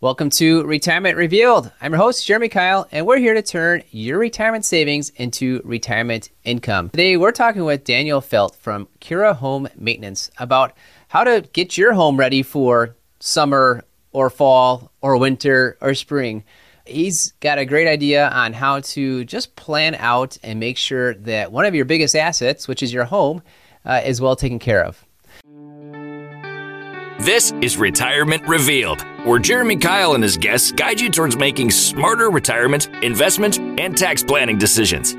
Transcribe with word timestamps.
Welcome 0.00 0.30
to 0.30 0.62
Retirement 0.62 1.16
Revealed. 1.16 1.72
I'm 1.80 1.90
your 1.90 2.00
host, 2.00 2.24
Jeremy 2.24 2.48
Kyle, 2.48 2.86
and 2.92 3.04
we're 3.04 3.18
here 3.18 3.34
to 3.34 3.42
turn 3.42 3.82
your 3.90 4.20
retirement 4.20 4.64
savings 4.64 5.10
into 5.16 5.60
retirement 5.64 6.30
income. 6.44 6.90
Today, 6.90 7.16
we're 7.16 7.32
talking 7.32 7.64
with 7.64 7.82
Daniel 7.82 8.20
Felt 8.20 8.54
from 8.54 8.86
Kura 9.00 9.34
Home 9.34 9.66
Maintenance 9.76 10.30
about 10.38 10.72
how 11.08 11.24
to 11.24 11.40
get 11.52 11.76
your 11.76 11.94
home 11.94 12.16
ready 12.16 12.44
for 12.44 12.94
summer 13.18 13.82
or 14.12 14.30
fall 14.30 14.92
or 15.00 15.16
winter 15.16 15.76
or 15.80 15.94
spring. 15.94 16.44
He's 16.86 17.32
got 17.40 17.58
a 17.58 17.64
great 17.64 17.88
idea 17.88 18.28
on 18.28 18.52
how 18.52 18.78
to 18.78 19.24
just 19.24 19.56
plan 19.56 19.96
out 19.96 20.38
and 20.44 20.60
make 20.60 20.76
sure 20.76 21.14
that 21.14 21.50
one 21.50 21.64
of 21.64 21.74
your 21.74 21.86
biggest 21.86 22.14
assets, 22.14 22.68
which 22.68 22.84
is 22.84 22.92
your 22.92 23.06
home, 23.06 23.42
uh, 23.84 24.00
is 24.04 24.20
well 24.20 24.36
taken 24.36 24.60
care 24.60 24.84
of. 24.84 25.04
This 27.28 27.52
is 27.60 27.76
Retirement 27.76 28.48
Revealed, 28.48 29.02
where 29.26 29.38
Jeremy 29.38 29.76
Kyle 29.76 30.14
and 30.14 30.22
his 30.22 30.38
guests 30.38 30.72
guide 30.72 30.98
you 30.98 31.10
towards 31.10 31.36
making 31.36 31.70
smarter 31.70 32.30
retirement, 32.30 32.88
investment, 33.04 33.58
and 33.58 33.94
tax 33.94 34.22
planning 34.22 34.56
decisions. 34.56 35.12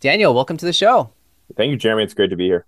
Daniel, 0.00 0.32
welcome 0.32 0.56
to 0.56 0.64
the 0.64 0.72
show. 0.72 1.10
Thank 1.54 1.70
you, 1.70 1.76
Jeremy. 1.76 2.04
It's 2.04 2.14
great 2.14 2.30
to 2.30 2.36
be 2.36 2.46
here. 2.46 2.64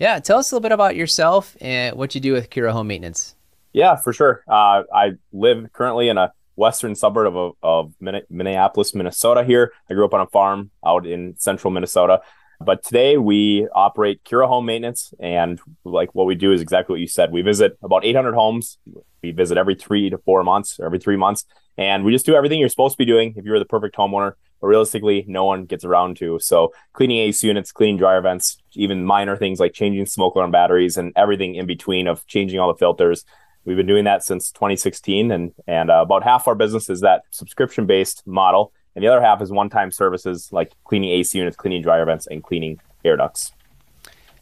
Yeah, 0.00 0.18
tell 0.18 0.38
us 0.38 0.50
a 0.50 0.56
little 0.56 0.64
bit 0.64 0.72
about 0.72 0.96
yourself 0.96 1.56
and 1.60 1.94
what 1.94 2.16
you 2.16 2.20
do 2.20 2.32
with 2.32 2.50
Kura 2.50 2.72
Home 2.72 2.88
Maintenance. 2.88 3.36
Yeah, 3.72 3.94
for 3.94 4.12
sure. 4.12 4.42
Uh, 4.48 4.82
I 4.92 5.12
live 5.32 5.72
currently 5.72 6.08
in 6.08 6.18
a 6.18 6.32
western 6.56 6.96
suburb 6.96 7.36
of, 7.36 7.52
of 7.62 7.94
Minneapolis, 8.00 8.96
Minnesota. 8.96 9.44
Here, 9.44 9.72
I 9.88 9.94
grew 9.94 10.04
up 10.04 10.12
on 10.12 10.22
a 10.22 10.26
farm 10.26 10.72
out 10.84 11.06
in 11.06 11.36
central 11.38 11.70
Minnesota. 11.70 12.20
But 12.60 12.82
today 12.82 13.16
we 13.16 13.68
operate 13.72 14.24
Kura 14.24 14.48
Home 14.48 14.66
Maintenance, 14.66 15.14
and 15.20 15.60
like 15.84 16.12
what 16.14 16.26
we 16.26 16.34
do 16.34 16.52
is 16.52 16.60
exactly 16.60 16.94
what 16.94 17.00
you 17.00 17.06
said. 17.06 17.30
We 17.30 17.42
visit 17.42 17.78
about 17.82 18.04
800 18.04 18.34
homes. 18.34 18.78
We 19.22 19.30
visit 19.30 19.56
every 19.56 19.76
three 19.76 20.10
to 20.10 20.18
four 20.18 20.42
months, 20.42 20.80
or 20.80 20.86
every 20.86 20.98
three 20.98 21.16
months, 21.16 21.44
and 21.76 22.04
we 22.04 22.12
just 22.12 22.26
do 22.26 22.34
everything 22.34 22.58
you're 22.58 22.68
supposed 22.68 22.94
to 22.94 22.98
be 22.98 23.04
doing 23.04 23.34
if 23.36 23.44
you're 23.44 23.60
the 23.60 23.64
perfect 23.64 23.96
homeowner. 23.96 24.32
But 24.60 24.66
realistically, 24.66 25.24
no 25.28 25.44
one 25.44 25.66
gets 25.66 25.84
around 25.84 26.16
to. 26.16 26.40
So 26.40 26.72
cleaning 26.94 27.18
AC 27.18 27.46
units, 27.46 27.70
cleaning 27.70 27.96
dryer 27.96 28.20
vents, 28.20 28.60
even 28.72 29.04
minor 29.04 29.36
things 29.36 29.60
like 29.60 29.72
changing 29.72 30.06
smoke 30.06 30.34
alarm 30.34 30.50
batteries, 30.50 30.96
and 30.96 31.12
everything 31.14 31.54
in 31.54 31.66
between 31.66 32.08
of 32.08 32.26
changing 32.26 32.58
all 32.58 32.72
the 32.72 32.78
filters. 32.78 33.24
We've 33.66 33.76
been 33.76 33.86
doing 33.86 34.04
that 34.04 34.24
since 34.24 34.50
2016, 34.50 35.30
and 35.30 35.52
and 35.68 35.92
uh, 35.92 36.02
about 36.02 36.24
half 36.24 36.48
our 36.48 36.56
business 36.56 36.90
is 36.90 37.02
that 37.02 37.22
subscription 37.30 37.86
based 37.86 38.26
model 38.26 38.72
and 38.94 39.04
the 39.04 39.08
other 39.08 39.20
half 39.20 39.40
is 39.42 39.50
one-time 39.50 39.90
services 39.90 40.52
like 40.52 40.72
cleaning 40.84 41.10
AC 41.10 41.36
units, 41.36 41.56
cleaning 41.56 41.82
dryer 41.82 42.04
vents, 42.04 42.26
and 42.26 42.42
cleaning 42.42 42.80
air 43.04 43.16
ducts. 43.16 43.52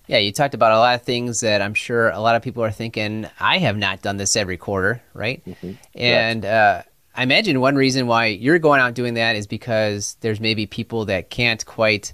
Yeah, 0.07 0.19
you 0.19 0.33
talked 0.33 0.55
about 0.55 0.73
a 0.73 0.79
lot 0.79 0.95
of 0.95 1.03
things 1.03 1.41
that 1.41 1.61
I'm 1.61 1.75
sure 1.75 2.11
a 2.11 2.21
lot 2.21 2.37
of 2.37 2.43
people 2.43 2.63
are 2.63 2.71
thinking. 2.71 3.27
I 3.41 3.59
have 3.59 3.77
not 3.77 4.03
done 4.03 4.19
this 4.19 4.37
every 4.37 4.57
quarter, 4.57 5.03
right? 5.15 5.45
Mm-hmm. 5.45 5.73
And 5.97 6.45
uh, 6.45 6.83
I 7.15 7.23
imagine 7.25 7.61
one 7.61 7.75
reason 7.75 8.07
why 8.07 8.27
you're 8.27 8.61
going 8.61 8.81
out 8.81 8.95
doing 8.95 9.15
that 9.15 9.35
is 9.35 9.47
because 9.47 10.17
there's 10.21 10.39
maybe 10.39 10.67
people 10.67 11.07
that 11.07 11.31
can't 11.31 11.65
quite 11.67 12.13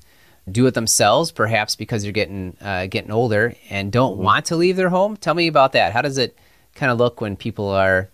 do 0.50 0.66
it 0.66 0.74
themselves, 0.74 1.30
perhaps 1.30 1.76
because 1.76 2.02
they're 2.02 2.12
getting 2.12 2.56
uh, 2.60 2.86
getting 2.86 3.10
older 3.10 3.54
and 3.68 3.92
don't 3.92 4.14
mm-hmm. 4.14 4.22
want 4.22 4.46
to 4.46 4.56
leave 4.56 4.76
their 4.76 4.88
home. 4.88 5.16
Tell 5.16 5.34
me 5.34 5.46
about 5.46 5.72
that. 5.72 5.92
How 5.92 6.02
does 6.02 6.18
it 6.18 6.36
kind 6.74 6.90
of 6.90 6.98
look 6.98 7.20
when 7.20 7.36
people 7.36 7.68
are 7.68 8.08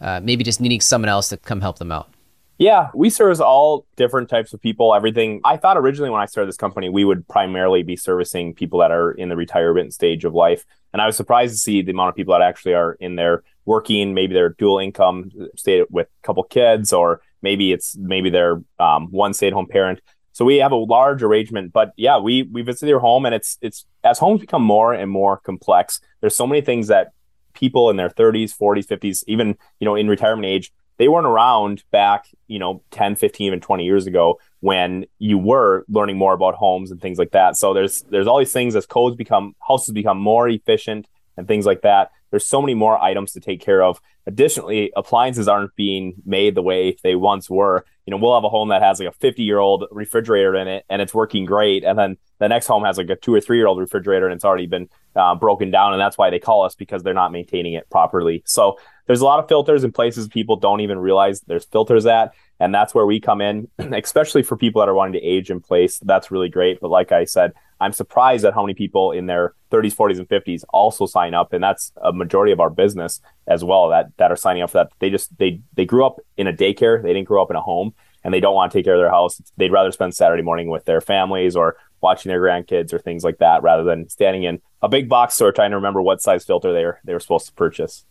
uh, 0.00 0.20
maybe 0.22 0.44
just 0.44 0.60
needing 0.60 0.80
someone 0.80 1.08
else 1.08 1.30
to 1.30 1.36
come 1.36 1.60
help 1.60 1.78
them 1.78 1.90
out? 1.90 2.08
Yeah, 2.56 2.90
we 2.94 3.10
service 3.10 3.40
all 3.40 3.84
different 3.96 4.28
types 4.28 4.52
of 4.52 4.60
people, 4.60 4.94
everything. 4.94 5.40
I 5.44 5.56
thought 5.56 5.76
originally 5.76 6.10
when 6.10 6.20
I 6.20 6.26
started 6.26 6.48
this 6.48 6.56
company, 6.56 6.88
we 6.88 7.04
would 7.04 7.26
primarily 7.26 7.82
be 7.82 7.96
servicing 7.96 8.54
people 8.54 8.78
that 8.78 8.92
are 8.92 9.10
in 9.10 9.28
the 9.28 9.36
retirement 9.36 9.92
stage 9.92 10.24
of 10.24 10.34
life. 10.34 10.64
And 10.92 11.02
I 11.02 11.06
was 11.06 11.16
surprised 11.16 11.54
to 11.54 11.58
see 11.58 11.82
the 11.82 11.90
amount 11.90 12.10
of 12.10 12.14
people 12.14 12.32
that 12.32 12.42
actually 12.42 12.74
are 12.74 12.92
in 13.00 13.16
there 13.16 13.42
working. 13.64 14.14
Maybe 14.14 14.34
they're 14.34 14.50
dual 14.50 14.78
income, 14.78 15.32
stay 15.56 15.84
with 15.90 16.06
a 16.06 16.26
couple 16.26 16.44
kids, 16.44 16.92
or 16.92 17.22
maybe 17.42 17.72
it's 17.72 17.96
maybe 17.96 18.30
they're 18.30 18.62
um, 18.78 19.08
one 19.10 19.34
stay 19.34 19.48
at 19.48 19.52
home 19.52 19.66
parent. 19.66 20.00
So 20.30 20.44
we 20.44 20.56
have 20.58 20.72
a 20.72 20.76
large 20.76 21.24
arrangement, 21.24 21.72
but 21.72 21.92
yeah, 21.96 22.18
we 22.18 22.42
we 22.44 22.62
visit 22.62 22.88
your 22.88 23.00
home, 23.00 23.26
and 23.26 23.34
it's 23.34 23.58
it's 23.62 23.84
as 24.04 24.20
homes 24.20 24.40
become 24.40 24.62
more 24.62 24.92
and 24.92 25.10
more 25.10 25.38
complex. 25.38 26.00
There's 26.20 26.36
so 26.36 26.46
many 26.46 26.60
things 26.60 26.86
that 26.86 27.12
people 27.52 27.90
in 27.90 27.96
their 27.96 28.10
30s, 28.10 28.56
40s, 28.56 28.86
50s, 28.86 29.24
even 29.26 29.56
you 29.80 29.84
know 29.84 29.96
in 29.96 30.08
retirement 30.08 30.46
age 30.46 30.72
they 30.96 31.08
weren't 31.08 31.26
around 31.26 31.82
back, 31.90 32.26
you 32.46 32.58
know, 32.58 32.82
10, 32.92 33.16
15, 33.16 33.46
even 33.46 33.60
20 33.60 33.84
years 33.84 34.06
ago 34.06 34.38
when 34.60 35.06
you 35.18 35.38
were 35.38 35.84
learning 35.88 36.16
more 36.16 36.32
about 36.32 36.54
homes 36.54 36.90
and 36.90 37.00
things 37.00 37.18
like 37.18 37.32
that. 37.32 37.56
So 37.56 37.74
there's 37.74 38.02
there's 38.02 38.26
all 38.26 38.38
these 38.38 38.52
things 38.52 38.76
as 38.76 38.86
codes 38.86 39.16
become 39.16 39.54
houses 39.66 39.92
become 39.92 40.18
more 40.18 40.48
efficient 40.48 41.06
and 41.36 41.48
things 41.48 41.66
like 41.66 41.82
that. 41.82 42.10
There's 42.30 42.46
so 42.46 42.60
many 42.60 42.74
more 42.74 43.00
items 43.00 43.32
to 43.32 43.40
take 43.40 43.60
care 43.60 43.82
of. 43.82 44.00
Additionally, 44.26 44.90
appliances 44.96 45.46
aren't 45.48 45.74
being 45.76 46.14
made 46.24 46.54
the 46.54 46.62
way 46.62 46.96
they 47.02 47.14
once 47.14 47.48
were. 47.48 47.84
You 48.06 48.10
know, 48.10 48.16
we'll 48.16 48.34
have 48.34 48.44
a 48.44 48.48
home 48.48 48.70
that 48.70 48.82
has 48.82 48.98
like 48.98 49.08
a 49.08 49.12
50 49.12 49.42
year 49.42 49.58
old 49.58 49.84
refrigerator 49.90 50.54
in 50.56 50.66
it 50.66 50.84
and 50.88 51.00
it's 51.00 51.14
working 51.14 51.44
great. 51.44 51.84
And 51.84 51.98
then 51.98 52.16
the 52.38 52.48
next 52.48 52.66
home 52.66 52.84
has 52.84 52.98
like 52.98 53.10
a 53.10 53.16
two 53.16 53.34
or 53.34 53.40
three 53.40 53.58
year 53.58 53.66
old 53.66 53.78
refrigerator 53.78 54.26
and 54.26 54.34
it's 54.34 54.44
already 54.44 54.66
been 54.66 54.88
uh, 55.14 55.34
broken 55.34 55.70
down. 55.70 55.92
And 55.92 56.00
that's 56.00 56.18
why 56.18 56.30
they 56.30 56.38
call 56.38 56.64
us 56.64 56.74
because 56.74 57.02
they're 57.02 57.14
not 57.14 57.32
maintaining 57.32 57.74
it 57.74 57.88
properly. 57.90 58.42
So 58.46 58.78
there's 59.06 59.20
a 59.20 59.24
lot 59.24 59.40
of 59.40 59.48
filters 59.48 59.84
in 59.84 59.92
places 59.92 60.28
people 60.28 60.56
don't 60.56 60.80
even 60.80 60.98
realize 60.98 61.40
there's 61.42 61.64
filters 61.64 62.06
at. 62.06 62.32
And 62.60 62.74
that's 62.74 62.94
where 62.94 63.06
we 63.06 63.20
come 63.20 63.40
in, 63.40 63.68
especially 63.78 64.42
for 64.42 64.56
people 64.56 64.80
that 64.80 64.88
are 64.88 64.94
wanting 64.94 65.20
to 65.20 65.26
age 65.26 65.50
in 65.50 65.60
place. 65.60 65.98
That's 65.98 66.30
really 66.30 66.48
great. 66.48 66.80
But 66.80 66.90
like 66.90 67.12
I 67.12 67.24
said, 67.24 67.52
I'm 67.80 67.92
surprised 67.92 68.44
at 68.44 68.54
how 68.54 68.62
many 68.62 68.74
people 68.74 69.12
in 69.12 69.26
their 69.26 69.54
30s, 69.70 69.94
40s, 69.94 70.18
and 70.18 70.28
50s 70.28 70.64
also 70.72 71.06
sign 71.06 71.34
up, 71.34 71.52
and 71.52 71.62
that's 71.62 71.92
a 72.02 72.12
majority 72.12 72.52
of 72.52 72.60
our 72.60 72.70
business 72.70 73.20
as 73.46 73.64
well 73.64 73.88
that 73.88 74.16
that 74.16 74.30
are 74.30 74.36
signing 74.36 74.62
up 74.62 74.70
for 74.70 74.78
that. 74.78 74.92
They 75.00 75.10
just 75.10 75.36
they 75.38 75.60
they 75.74 75.84
grew 75.84 76.06
up 76.06 76.20
in 76.36 76.46
a 76.46 76.52
daycare, 76.52 77.02
they 77.02 77.12
didn't 77.12 77.26
grow 77.26 77.42
up 77.42 77.50
in 77.50 77.56
a 77.56 77.60
home, 77.60 77.92
and 78.22 78.32
they 78.32 78.40
don't 78.40 78.54
want 78.54 78.70
to 78.72 78.78
take 78.78 78.84
care 78.84 78.94
of 78.94 79.00
their 79.00 79.10
house. 79.10 79.42
They'd 79.56 79.72
rather 79.72 79.90
spend 79.90 80.14
Saturday 80.14 80.42
morning 80.42 80.70
with 80.70 80.84
their 80.84 81.00
families 81.00 81.56
or 81.56 81.76
watching 82.00 82.30
their 82.30 82.40
grandkids 82.40 82.92
or 82.92 82.98
things 83.00 83.24
like 83.24 83.38
that, 83.38 83.62
rather 83.62 83.82
than 83.82 84.08
standing 84.08 84.44
in 84.44 84.60
a 84.80 84.88
big 84.88 85.08
box 85.08 85.34
store 85.34 85.52
trying 85.52 85.70
to 85.70 85.76
remember 85.76 86.00
what 86.00 86.22
size 86.22 86.44
filter 86.44 86.72
they 86.72 86.84
were 86.84 87.00
they 87.04 87.12
were 87.12 87.20
supposed 87.20 87.46
to 87.46 87.52
purchase. 87.52 88.04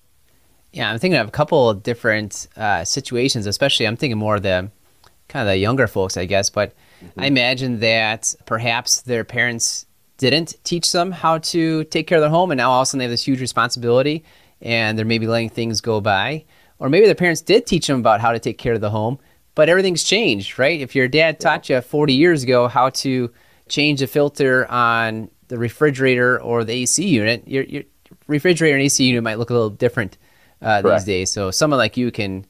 Yeah, 0.73 0.89
I'm 0.89 0.97
thinking 0.97 1.19
of 1.19 1.27
a 1.27 1.31
couple 1.31 1.69
of 1.69 1.83
different 1.83 2.47
uh, 2.57 2.83
situations, 2.83 3.45
especially 3.45 3.87
I'm 3.87 3.95
thinking 3.95 4.17
more 4.17 4.37
of 4.37 4.41
the 4.41 4.71
kind 5.27 5.47
of 5.47 5.51
the 5.51 5.57
younger 5.57 5.87
folks, 5.87 6.17
I 6.17 6.25
guess. 6.25 6.49
But 6.49 6.73
mm-hmm. 6.99 7.21
I 7.21 7.27
imagine 7.27 7.79
that 7.79 8.33
perhaps 8.45 9.01
their 9.03 9.23
parents 9.23 9.85
didn't 10.17 10.55
teach 10.63 10.91
them 10.91 11.11
how 11.11 11.37
to 11.37 11.83
take 11.85 12.07
care 12.07 12.17
of 12.17 12.23
their 12.23 12.29
home, 12.29 12.49
and 12.51 12.57
now 12.57 12.71
all 12.71 12.81
of 12.81 12.83
a 12.83 12.85
sudden 12.87 12.99
they 12.99 13.05
have 13.05 13.11
this 13.11 13.23
huge 13.23 13.39
responsibility, 13.39 14.23
and 14.61 14.97
they're 14.97 15.05
maybe 15.05 15.27
letting 15.27 15.49
things 15.49 15.79
go 15.79 16.01
by. 16.01 16.43
Or 16.79 16.89
maybe 16.89 17.05
their 17.05 17.15
parents 17.15 17.41
did 17.41 17.67
teach 17.67 17.87
them 17.87 17.99
about 17.99 18.19
how 18.19 18.31
to 18.31 18.39
take 18.39 18.57
care 18.57 18.73
of 18.73 18.81
the 18.81 18.89
home, 18.89 19.19
but 19.53 19.69
everything's 19.69 20.03
changed, 20.03 20.57
right? 20.57 20.81
If 20.81 20.95
your 20.95 21.07
dad 21.07 21.39
taught 21.39 21.69
you 21.69 21.79
40 21.81 22.13
years 22.13 22.43
ago 22.43 22.67
how 22.67 22.89
to 22.89 23.31
change 23.69 23.99
the 23.99 24.07
filter 24.07 24.69
on 24.71 25.29
the 25.49 25.59
refrigerator 25.59 26.41
or 26.41 26.63
the 26.63 26.73
AC 26.73 27.05
unit, 27.05 27.47
your, 27.47 27.63
your 27.63 27.83
refrigerator 28.27 28.75
and 28.75 28.83
AC 28.83 29.03
unit 29.03 29.23
might 29.23 29.37
look 29.37 29.51
a 29.51 29.53
little 29.53 29.69
different 29.69 30.17
uh, 30.63 30.81
these 30.81 31.03
days. 31.03 31.31
So 31.31 31.51
someone 31.51 31.77
like 31.77 31.97
you 31.97 32.11
can 32.11 32.45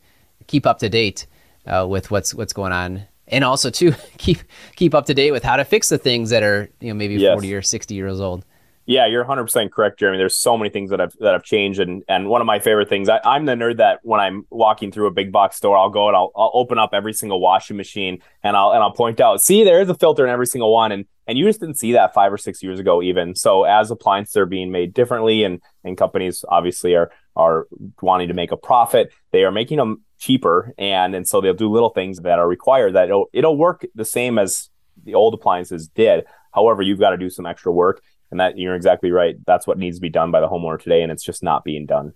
keep 0.47 0.65
up 0.65 0.79
to 0.79 0.89
date 0.89 1.27
uh, 1.65 1.85
with 1.89 2.11
what's 2.11 2.33
what's 2.33 2.53
going 2.53 2.71
on, 2.71 3.03
and 3.27 3.43
also 3.43 3.69
to 3.69 3.93
keep 4.17 4.39
keep 4.75 4.93
up 4.93 5.05
to 5.07 5.13
date 5.13 5.31
with 5.31 5.43
how 5.43 5.55
to 5.55 5.65
fix 5.65 5.89
the 5.89 5.97
things 5.97 6.29
that 6.29 6.43
are 6.43 6.69
you 6.79 6.89
know 6.89 6.93
maybe 6.93 7.15
yes. 7.15 7.33
forty 7.33 7.53
or 7.53 7.61
sixty 7.61 7.95
years 7.95 8.19
old. 8.19 8.45
Yeah, 8.85 9.05
you're 9.05 9.21
100 9.21 9.43
percent 9.43 9.71
correct, 9.71 9.97
Jeremy. 9.97 10.17
There's 10.17 10.35
so 10.35 10.57
many 10.57 10.69
things 10.69 10.89
that 10.89 10.99
have 10.99 11.13
that 11.21 11.31
have 11.31 11.43
changed, 11.43 11.79
and 11.79 12.03
and 12.09 12.27
one 12.27 12.41
of 12.41 12.47
my 12.47 12.59
favorite 12.59 12.89
things, 12.89 13.07
I, 13.07 13.19
am 13.23 13.45
the 13.45 13.53
nerd 13.53 13.77
that 13.77 13.99
when 14.03 14.19
I'm 14.19 14.45
walking 14.49 14.91
through 14.91 15.07
a 15.07 15.11
big 15.11 15.31
box 15.31 15.55
store, 15.55 15.77
I'll 15.77 15.89
go 15.89 16.09
and 16.09 16.17
I'll, 16.17 16.31
I'll 16.35 16.51
open 16.53 16.77
up 16.77 16.89
every 16.91 17.13
single 17.13 17.39
washing 17.39 17.77
machine, 17.77 18.21
and 18.43 18.57
I'll 18.57 18.71
and 18.71 18.83
I'll 18.83 18.91
point 18.91 19.21
out, 19.21 19.41
see, 19.41 19.63
there 19.63 19.79
is 19.79 19.87
a 19.87 19.95
filter 19.95 20.25
in 20.25 20.31
every 20.31 20.47
single 20.47 20.73
one, 20.73 20.91
and 20.91 21.05
and 21.27 21.37
you 21.37 21.45
just 21.45 21.59
didn't 21.59 21.77
see 21.77 21.93
that 21.93 22.13
five 22.13 22.31
or 22.33 22.37
six 22.37 22.61
years 22.61 22.79
ago, 22.79 23.01
even. 23.01 23.35
So 23.35 23.63
as 23.63 23.91
appliances 23.91 24.37
are 24.37 24.45
being 24.45 24.71
made 24.71 24.93
differently, 24.93 25.43
and 25.43 25.61
and 25.83 25.97
companies 25.97 26.43
obviously 26.47 26.95
are 26.95 27.11
are 27.35 27.67
wanting 28.01 28.27
to 28.27 28.33
make 28.33 28.51
a 28.51 28.57
profit, 28.57 29.11
they 29.31 29.43
are 29.43 29.51
making 29.51 29.77
them 29.77 30.03
cheaper, 30.19 30.73
and 30.77 31.15
and 31.15 31.27
so 31.27 31.41
they'll 31.41 31.53
do 31.53 31.69
little 31.69 31.89
things 31.89 32.19
that 32.19 32.39
are 32.39 32.47
required 32.47 32.93
that 32.93 33.05
it'll 33.05 33.29
it'll 33.33 33.57
work 33.57 33.85
the 33.95 34.05
same 34.05 34.37
as 34.37 34.69
the 35.03 35.15
old 35.15 35.33
appliances 35.33 35.87
did. 35.87 36.25
However, 36.53 36.81
you've 36.81 36.99
got 36.99 37.11
to 37.11 37.17
do 37.17 37.29
some 37.31 37.47
extra 37.47 37.71
work 37.71 38.01
and 38.33 38.39
that 38.39 38.57
you're 38.57 38.73
exactly 38.73 39.11
right. 39.11 39.35
That's 39.45 39.67
what 39.67 39.77
needs 39.77 39.97
to 39.97 40.01
be 40.01 40.09
done 40.09 40.31
by 40.31 40.41
the 40.41 40.47
homeowner 40.47 40.81
today, 40.81 41.03
and 41.03 41.11
it's 41.11 41.23
just 41.23 41.43
not 41.43 41.63
being 41.63 41.85
done. 41.85 42.13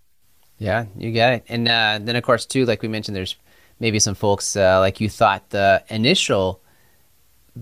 Yeah, 0.58 0.86
you 0.98 1.12
get 1.12 1.34
it. 1.34 1.46
And 1.48 1.68
uh, 1.68 2.00
then, 2.02 2.16
of 2.16 2.24
course, 2.24 2.48
too, 2.48 2.66
like 2.66 2.82
we 2.82 2.88
mentioned, 2.88 3.16
there's 3.16 3.36
maybe 3.80 4.00
some 4.00 4.16
folks 4.16 4.56
uh, 4.56 4.80
like 4.80 5.00
you 5.00 5.10
thought 5.10 5.52
the 5.52 5.84
initial 5.90 6.60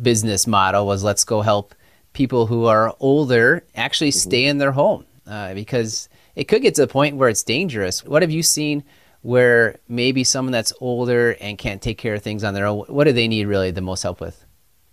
business 0.02 0.48
model 0.48 0.86
was 0.86 1.04
let's 1.04 1.24
go 1.24 1.42
help 1.42 1.76
people 2.14 2.48
who 2.48 2.66
are 2.66 2.96
older 3.00 3.64
actually 3.76 4.10
mm-hmm. 4.10 4.30
stay 4.30 4.46
in 4.46 4.58
their 4.58 4.72
home 4.72 5.06
uh, 5.28 5.54
because 5.54 6.10
it 6.36 6.46
could 6.46 6.62
get 6.62 6.76
to 6.76 6.82
the 6.82 6.88
point 6.88 7.16
where 7.18 7.30
it's 7.30 7.44
dangerous. 7.44 8.04
What 8.04 8.22
have 8.22 8.32
you 8.32 8.44
seen 8.44 8.84
where 9.22 9.80
maybe 9.88 10.24
someone 10.24 10.52
that's 10.52 10.72
older 10.80 11.36
and 11.42 11.58
can't 11.58 11.82
take 11.82 11.98
care 11.98 12.14
of 12.14 12.22
things 12.22 12.44
on 12.44 12.54
their 12.54 12.68
own, 12.68 12.86
what 12.88 13.06
do 13.06 13.12
they 13.12 13.28
need 13.28 13.46
really 13.46 13.72
the 13.72 13.82
most 13.82 14.04
help 14.04 14.22
with? 14.22 14.46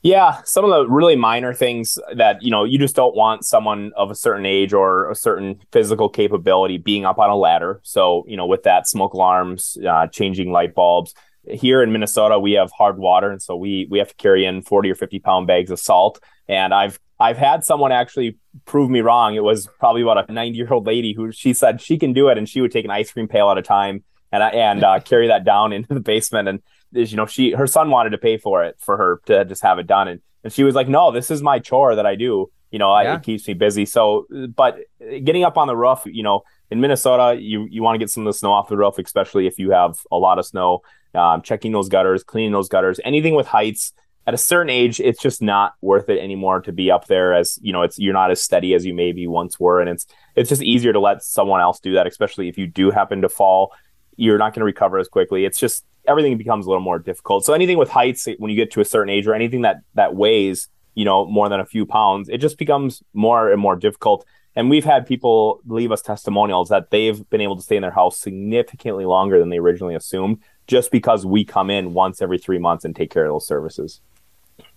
Yeah, 0.03 0.41
some 0.45 0.65
of 0.65 0.71
the 0.71 0.89
really 0.89 1.15
minor 1.15 1.55
things 1.55 1.97
that 2.17 2.43
you 2.43 2.51
know 2.51 2.65
you 2.65 2.77
just 2.77 2.97
don't 2.97 3.15
want 3.15 3.45
someone 3.45 3.93
of 3.97 4.11
a 4.11 4.17
certain 4.17 4.45
age 4.45 4.73
or 4.73 5.09
a 5.09 5.15
certain 5.15 5.61
physical 5.71 6.09
capability 6.09 6.77
being 6.79 7.05
up 7.05 7.21
on 7.21 7.31
a 7.31 7.37
ladder. 7.37 7.79
So 7.85 8.25
you 8.27 8.37
know, 8.37 8.47
with 8.47 8.65
that, 8.65 8.89
smoke 8.89 9.13
alarms, 9.13 9.79
uh, 9.89 10.09
changing 10.09 10.51
light 10.51 10.75
bulbs. 10.75 11.15
Here 11.45 11.83
in 11.83 11.93
Minnesota, 11.93 12.39
we 12.39 12.53
have 12.53 12.71
hard 12.71 12.99
water, 12.99 13.31
and 13.31 13.43
so 13.43 13.57
we 13.57 13.87
we 13.91 13.99
have 13.99 14.09
to 14.09 14.15
carry 14.15 14.45
in 14.45 14.63
forty 14.63 14.91
or 14.91 14.95
fifty 14.95 15.19
pound 15.19 15.47
bags 15.47 15.71
of 15.71 15.81
salt. 15.81 16.23
And 16.49 16.73
I've 16.73 16.99
I've 17.19 17.37
had 17.37 17.65
someone 17.65 17.93
actually 17.93 18.39
prove 18.65 18.91
me 18.91 19.01
wrong. 19.01 19.35
It 19.35 19.43
was 19.43 19.69
probably 19.79 20.03
about 20.03 20.29
a 20.29 20.33
ninety 20.33 20.59
year 20.59 20.73
old 20.73 20.87
lady 20.87 21.13
who 21.13 21.33
she 21.33 21.53
said 21.53 21.81
she 21.81 21.99
can 21.99 22.13
do 22.13 22.29
it, 22.29 22.39
and 22.39 22.49
she 22.49 22.61
would 22.61 22.71
take 22.71 22.85
an 22.85 22.91
ice 22.91 23.13
cream 23.13 23.29
pail 23.29 23.51
at 23.51 23.59
a 23.59 23.63
time 23.63 24.05
and 24.33 24.43
and 24.43 24.83
uh, 24.83 24.99
carry 25.05 25.29
that 25.29 25.45
down 25.45 25.73
into 25.73 25.95
the 25.95 26.01
basement 26.01 26.49
and 26.49 26.63
you 26.93 27.17
know 27.17 27.27
she 27.27 27.53
her 27.53 27.67
son 27.67 27.91
wanted 27.91 28.11
to 28.11 28.19
pay 28.19 28.37
for 28.37 28.65
it 28.65 28.77
for 28.81 28.97
her 28.97 29.21
to 29.27 29.45
just 29.45 29.63
have 29.63 29.79
it 29.79 29.87
done 29.87 30.09
and, 30.09 30.21
and 30.43 30.53
she 30.53 30.65
was 30.65 30.75
like 30.75 30.89
no 30.89 31.13
this 31.13 31.31
is 31.31 31.43
my 31.43 31.59
chore 31.59 31.95
that 31.95 32.07
i 32.07 32.15
do 32.15 32.51
you 32.71 32.79
know 32.79 32.89
yeah. 33.01 33.13
I, 33.13 33.15
it 33.17 33.23
keeps 33.23 33.47
me 33.47 33.55
busy 33.55 33.85
so 33.85 34.27
but 34.55 34.79
getting 35.01 35.45
up 35.45 35.57
on 35.57 35.69
the 35.69 35.77
roof 35.77 36.03
you 36.07 36.23
know 36.23 36.43
in 36.73 36.81
minnesota 36.81 37.39
you 37.41 37.67
you 37.71 37.83
want 37.83 37.95
to 37.95 37.99
get 37.99 38.11
some 38.11 38.27
of 38.27 38.33
the 38.33 38.37
snow 38.37 38.53
off 38.53 38.69
the 38.69 38.77
roof 38.77 38.99
especially 38.99 39.47
if 39.47 39.59
you 39.59 39.71
have 39.71 39.99
a 40.11 40.17
lot 40.17 40.39
of 40.39 40.47
snow 40.47 40.81
um, 41.15 41.43
checking 41.43 41.73
those 41.73 41.89
gutters 41.89 42.25
cleaning 42.25 42.53
those 42.53 42.69
gutters 42.69 42.99
anything 43.05 43.35
with 43.35 43.47
heights 43.47 43.93
at 44.27 44.35
a 44.35 44.39
certain 44.39 44.71
age 44.71 45.01
it's 45.01 45.21
just 45.21 45.43
not 45.43 45.75
worth 45.81 46.09
it 46.09 46.19
anymore 46.19 46.61
to 46.61 46.73
be 46.73 46.91
up 46.91 47.07
there 47.07 47.35
as 47.35 47.59
you 47.63 47.73
know 47.73 47.83
it's 47.83 47.99
you're 47.99 48.13
not 48.13 48.31
as 48.31 48.41
steady 48.41 48.75
as 48.75 48.85
you 48.85 48.95
maybe 48.95 49.27
once 49.27 49.61
were 49.61 49.81
and 49.81 49.91
it's 49.91 50.07
it's 50.35 50.49
just 50.49 50.63
easier 50.63 50.93
to 50.93 51.01
let 51.01 51.23
someone 51.23 51.61
else 51.61 51.81
do 51.81 51.93
that 51.93 52.07
especially 52.07 52.49
if 52.49 52.57
you 52.57 52.67
do 52.67 52.91
happen 52.91 53.23
to 53.23 53.29
fall 53.29 53.73
you're 54.17 54.39
not 54.39 54.53
going 54.53 54.61
to 54.61 54.65
recover 54.65 54.99
as 54.99 55.09
quickly 55.09 55.45
it's 55.45 55.59
just 55.59 55.85
everything 56.07 56.37
becomes 56.37 56.67
a 56.67 56.69
little 56.69 56.83
more 56.83 56.99
difficult. 56.99 57.45
So 57.45 57.53
anything 57.53 57.79
with 57.79 57.89
heights, 57.89 58.27
when 58.39 58.51
you 58.51 58.57
get 58.57 58.71
to 58.73 58.81
a 58.81 58.85
certain 58.85 59.11
age, 59.11 59.27
or 59.27 59.35
anything 59.35 59.63
that 59.63 59.79
that 59.95 60.15
weighs, 60.15 60.69
you 60.95 61.05
know, 61.05 61.27
more 61.27 61.49
than 61.49 61.61
a 61.61 61.67
few 61.67 61.87
pounds, 61.87 62.29
it 62.29 62.39
just 62.39 62.59
becomes 62.59 63.03
more 63.13 63.51
and 63.51 63.61
more 63.61 63.77
difficult. 63.77 64.27
And 64.55 64.69
we've 64.69 64.85
had 64.85 65.07
people 65.07 65.61
leave 65.67 65.93
us 65.93 66.03
testimonials 66.03 66.69
that 66.69 66.91
they've 66.91 67.29
been 67.31 67.41
able 67.41 67.57
to 67.57 67.63
stay 67.63 67.77
in 67.77 67.83
their 67.83 67.91
house 67.91 68.19
significantly 68.19 69.07
longer 69.07 69.39
than 69.39 69.49
they 69.49 69.59
originally 69.59 69.95
assumed, 69.95 70.39
just 70.67 70.91
because 70.91 71.25
we 71.25 71.45
come 71.45 71.71
in 71.71 71.95
once 71.95 72.21
every 72.21 72.39
three 72.39 72.59
months 72.59 72.85
and 72.85 72.95
take 72.95 73.11
care 73.11 73.25
of 73.25 73.33
those 73.33 73.47
services. 73.47 74.01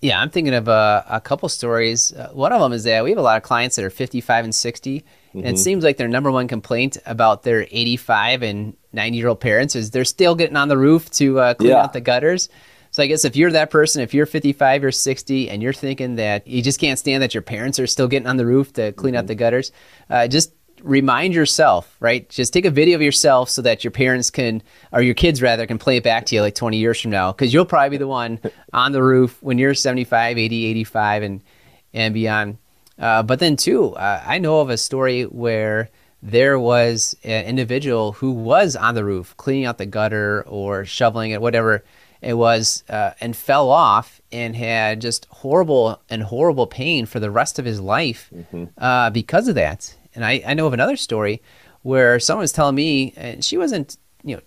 Yeah, 0.01 0.21
I'm 0.21 0.29
thinking 0.29 0.53
of 0.53 0.69
uh, 0.69 1.03
a 1.09 1.19
couple 1.19 1.49
stories. 1.49 2.13
Uh, 2.13 2.29
one 2.33 2.51
of 2.51 2.61
them 2.61 2.73
is 2.73 2.83
that 2.85 3.03
we 3.03 3.09
have 3.11 3.19
a 3.19 3.23
lot 3.23 3.37
of 3.37 3.43
clients 3.43 3.75
that 3.75 3.85
are 3.85 3.89
55 3.89 4.45
and 4.45 4.55
60, 4.55 4.99
mm-hmm. 4.99 5.39
and 5.39 5.47
it 5.47 5.57
seems 5.59 5.83
like 5.83 5.97
their 5.97 6.07
number 6.07 6.31
one 6.31 6.47
complaint 6.47 6.97
about 7.05 7.43
their 7.43 7.67
85 7.69 8.43
and 8.43 8.77
90 8.93 9.17
year 9.17 9.27
old 9.27 9.39
parents 9.39 9.75
is 9.75 9.91
they're 9.91 10.05
still 10.05 10.35
getting 10.35 10.55
on 10.55 10.69
the 10.69 10.77
roof 10.77 11.09
to 11.11 11.39
uh, 11.39 11.53
clean 11.55 11.71
yeah. 11.71 11.83
out 11.83 11.93
the 11.93 12.01
gutters. 12.01 12.49
So 12.95 13.03
I 13.03 13.07
guess 13.07 13.25
if 13.25 13.35
you're 13.35 13.51
that 13.51 13.71
person, 13.71 14.01
if 14.01 14.13
you're 14.13 14.25
55 14.25 14.85
or 14.85 14.89
60 14.89 15.49
and 15.49 15.61
you're 15.61 15.73
thinking 15.73 16.15
that 16.15 16.47
you 16.47 16.61
just 16.61 16.79
can't 16.79 16.97
stand 16.97 17.21
that 17.23 17.33
your 17.33 17.41
parents 17.41 17.77
are 17.77 17.87
still 17.87 18.07
getting 18.07 18.25
on 18.25 18.37
the 18.37 18.45
roof 18.45 18.71
to 18.71 18.93
clean 18.93 19.15
mm-hmm. 19.15 19.19
out 19.19 19.27
the 19.27 19.35
gutters, 19.35 19.73
uh, 20.09 20.29
just 20.29 20.53
remind 20.81 21.33
yourself, 21.33 21.97
right? 21.99 22.29
Just 22.29 22.53
take 22.53 22.63
a 22.63 22.69
video 22.69 22.95
of 22.95 23.01
yourself 23.01 23.49
so 23.49 23.61
that 23.63 23.83
your 23.83 23.91
parents 23.91 24.29
can, 24.29 24.63
or 24.93 25.01
your 25.01 25.13
kids 25.13 25.41
rather, 25.41 25.67
can 25.67 25.77
play 25.77 25.97
it 25.97 26.05
back 26.05 26.25
to 26.27 26.35
you 26.35 26.41
like 26.41 26.55
20 26.55 26.77
years 26.77 27.01
from 27.01 27.11
now. 27.11 27.33
Because 27.33 27.53
you'll 27.53 27.65
probably 27.65 27.89
be 27.89 27.97
the 27.97 28.07
one 28.07 28.39
on 28.71 28.93
the 28.93 29.03
roof 29.03 29.43
when 29.43 29.57
you're 29.57 29.73
75, 29.73 30.37
80, 30.37 30.65
85, 30.65 31.23
and, 31.23 31.43
and 31.93 32.13
beyond. 32.13 32.57
Uh, 32.97 33.23
but 33.23 33.39
then, 33.39 33.57
too, 33.57 33.93
uh, 33.97 34.23
I 34.25 34.37
know 34.37 34.61
of 34.61 34.69
a 34.69 34.77
story 34.77 35.23
where 35.23 35.89
there 36.23 36.57
was 36.57 37.13
an 37.25 37.43
individual 37.43 38.13
who 38.13 38.31
was 38.31 38.77
on 38.77 38.95
the 38.95 39.03
roof 39.03 39.35
cleaning 39.35 39.65
out 39.65 39.79
the 39.79 39.85
gutter 39.85 40.45
or 40.47 40.85
shoveling 40.85 41.31
it, 41.31 41.41
whatever 41.41 41.83
it 42.25 42.33
was, 42.33 42.83
uh, 42.89 43.11
and 43.21 43.35
fell 43.35 43.69
off 43.69 44.19
and 44.31 44.55
had 44.55 44.99
just 44.99 45.27
horrible 45.29 46.01
and 46.09 46.23
horrible 46.23 46.65
pain 46.65 47.05
for 47.05 47.19
the 47.19 47.29
rest 47.29 47.59
of 47.59 47.65
his 47.65 47.79
life 47.79 48.31
mm-hmm. 48.35 48.65
uh, 48.79 49.11
because 49.11 49.47
of 49.47 49.53
that. 49.55 49.95
And 50.15 50.25
I, 50.25 50.41
I 50.45 50.55
know 50.55 50.65
of 50.65 50.73
another 50.73 50.97
story 50.97 51.43
where 51.83 52.19
someone 52.19 52.41
was 52.41 52.51
telling 52.51 52.73
me, 52.73 53.13
and 53.15 53.45
she 53.45 53.59
wasn't, 53.59 53.97
you 54.23 54.37
know, 54.37 54.41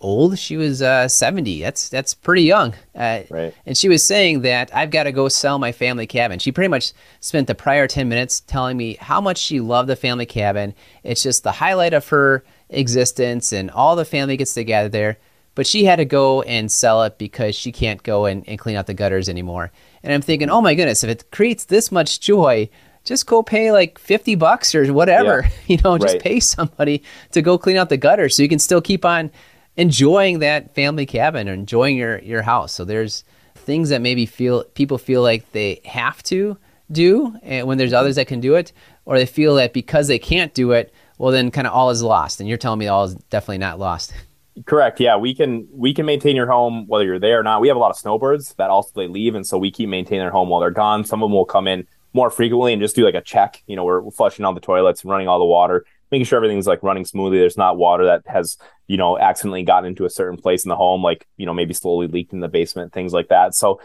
old. 0.00 0.38
She 0.38 0.56
was 0.56 0.80
uh, 0.80 1.06
70. 1.06 1.60
That's 1.60 1.90
that's 1.90 2.14
pretty 2.14 2.44
young. 2.44 2.72
Uh, 2.94 3.20
right. 3.28 3.54
And 3.66 3.76
she 3.76 3.90
was 3.90 4.02
saying 4.02 4.40
that 4.42 4.74
I've 4.74 4.90
got 4.90 5.02
to 5.02 5.12
go 5.12 5.28
sell 5.28 5.58
my 5.58 5.72
family 5.72 6.06
cabin. 6.06 6.38
She 6.38 6.50
pretty 6.50 6.68
much 6.68 6.92
spent 7.20 7.46
the 7.46 7.54
prior 7.54 7.86
10 7.86 8.08
minutes 8.08 8.40
telling 8.40 8.78
me 8.78 8.94
how 9.00 9.20
much 9.20 9.36
she 9.36 9.60
loved 9.60 9.90
the 9.90 9.96
family 9.96 10.26
cabin. 10.26 10.74
It's 11.02 11.22
just 11.22 11.42
the 11.42 11.52
highlight 11.52 11.92
of 11.92 12.08
her 12.08 12.42
existence, 12.70 13.52
and 13.52 13.70
all 13.70 13.96
the 13.96 14.06
family 14.06 14.38
gets 14.38 14.54
together 14.54 14.88
there. 14.88 15.18
But 15.58 15.66
she 15.66 15.84
had 15.84 15.96
to 15.96 16.04
go 16.04 16.42
and 16.42 16.70
sell 16.70 17.02
it 17.02 17.18
because 17.18 17.56
she 17.56 17.72
can't 17.72 18.00
go 18.04 18.26
and, 18.26 18.48
and 18.48 18.60
clean 18.60 18.76
out 18.76 18.86
the 18.86 18.94
gutters 18.94 19.28
anymore. 19.28 19.72
And 20.04 20.12
I'm 20.12 20.22
thinking, 20.22 20.50
oh 20.50 20.60
my 20.60 20.76
goodness, 20.76 21.02
if 21.02 21.10
it 21.10 21.32
creates 21.32 21.64
this 21.64 21.90
much 21.90 22.20
joy, 22.20 22.70
just 23.02 23.26
go 23.26 23.42
pay 23.42 23.72
like 23.72 23.98
50 23.98 24.36
bucks 24.36 24.72
or 24.72 24.92
whatever, 24.92 25.42
yeah. 25.42 25.50
you 25.66 25.78
know, 25.82 25.98
just 25.98 26.14
right. 26.14 26.22
pay 26.22 26.38
somebody 26.38 27.02
to 27.32 27.42
go 27.42 27.58
clean 27.58 27.76
out 27.76 27.88
the 27.88 27.96
gutter 27.96 28.28
so 28.28 28.40
you 28.44 28.48
can 28.48 28.60
still 28.60 28.80
keep 28.80 29.04
on 29.04 29.32
enjoying 29.76 30.38
that 30.38 30.76
family 30.76 31.06
cabin 31.06 31.48
or 31.48 31.54
enjoying 31.54 31.96
your 31.96 32.20
your 32.20 32.42
house. 32.42 32.72
So 32.72 32.84
there's 32.84 33.24
things 33.56 33.88
that 33.88 34.00
maybe 34.00 34.26
feel 34.26 34.62
people 34.62 34.96
feel 34.96 35.22
like 35.22 35.50
they 35.50 35.80
have 35.84 36.22
to 36.22 36.56
do, 36.92 37.36
and 37.42 37.66
when 37.66 37.78
there's 37.78 37.92
others 37.92 38.14
that 38.14 38.28
can 38.28 38.38
do 38.38 38.54
it, 38.54 38.72
or 39.04 39.18
they 39.18 39.26
feel 39.26 39.56
that 39.56 39.72
because 39.72 40.06
they 40.06 40.20
can't 40.20 40.54
do 40.54 40.70
it, 40.70 40.94
well 41.18 41.32
then 41.32 41.50
kind 41.50 41.66
of 41.66 41.72
all 41.72 41.90
is 41.90 42.00
lost. 42.00 42.38
And 42.38 42.48
you're 42.48 42.58
telling 42.58 42.78
me 42.78 42.86
all 42.86 43.06
is 43.06 43.16
definitely 43.16 43.58
not 43.58 43.80
lost. 43.80 44.14
Correct. 44.66 45.00
Yeah, 45.00 45.16
we 45.16 45.34
can 45.34 45.68
we 45.70 45.92
can 45.92 46.06
maintain 46.06 46.34
your 46.34 46.46
home 46.46 46.86
whether 46.86 47.04
you're 47.04 47.18
there 47.18 47.40
or 47.40 47.42
not. 47.42 47.60
We 47.60 47.68
have 47.68 47.76
a 47.76 47.80
lot 47.80 47.90
of 47.90 47.96
snowbirds 47.96 48.54
that 48.54 48.70
also 48.70 48.90
they 48.94 49.06
leave, 49.06 49.34
and 49.34 49.46
so 49.46 49.58
we 49.58 49.70
keep 49.70 49.88
maintaining 49.88 50.20
their 50.20 50.30
home 50.30 50.48
while 50.48 50.60
they're 50.60 50.70
gone. 50.70 51.04
Some 51.04 51.22
of 51.22 51.28
them 51.28 51.34
will 51.34 51.44
come 51.44 51.68
in 51.68 51.86
more 52.14 52.30
frequently 52.30 52.72
and 52.72 52.80
just 52.80 52.96
do 52.96 53.04
like 53.04 53.14
a 53.14 53.20
check. 53.20 53.62
You 53.66 53.76
know, 53.76 53.84
we're 53.84 54.10
flushing 54.10 54.44
all 54.44 54.54
the 54.54 54.60
toilets 54.60 55.02
and 55.02 55.10
running 55.10 55.28
all 55.28 55.38
the 55.38 55.44
water 55.44 55.84
making 56.10 56.24
sure 56.24 56.36
everything's 56.36 56.66
like 56.66 56.82
running 56.82 57.04
smoothly. 57.04 57.38
There's 57.38 57.56
not 57.56 57.76
water 57.76 58.06
that 58.06 58.22
has, 58.26 58.56
you 58.86 58.96
know, 58.96 59.18
accidentally 59.18 59.62
gotten 59.62 59.88
into 59.88 60.04
a 60.04 60.10
certain 60.10 60.38
place 60.38 60.64
in 60.64 60.68
the 60.68 60.76
home, 60.76 61.02
like, 61.02 61.26
you 61.36 61.46
know, 61.46 61.54
maybe 61.54 61.74
slowly 61.74 62.06
leaked 62.06 62.32
in 62.32 62.40
the 62.40 62.48
basement, 62.48 62.92
things 62.92 63.12
like 63.12 63.28
that. 63.28 63.54
So 63.54 63.80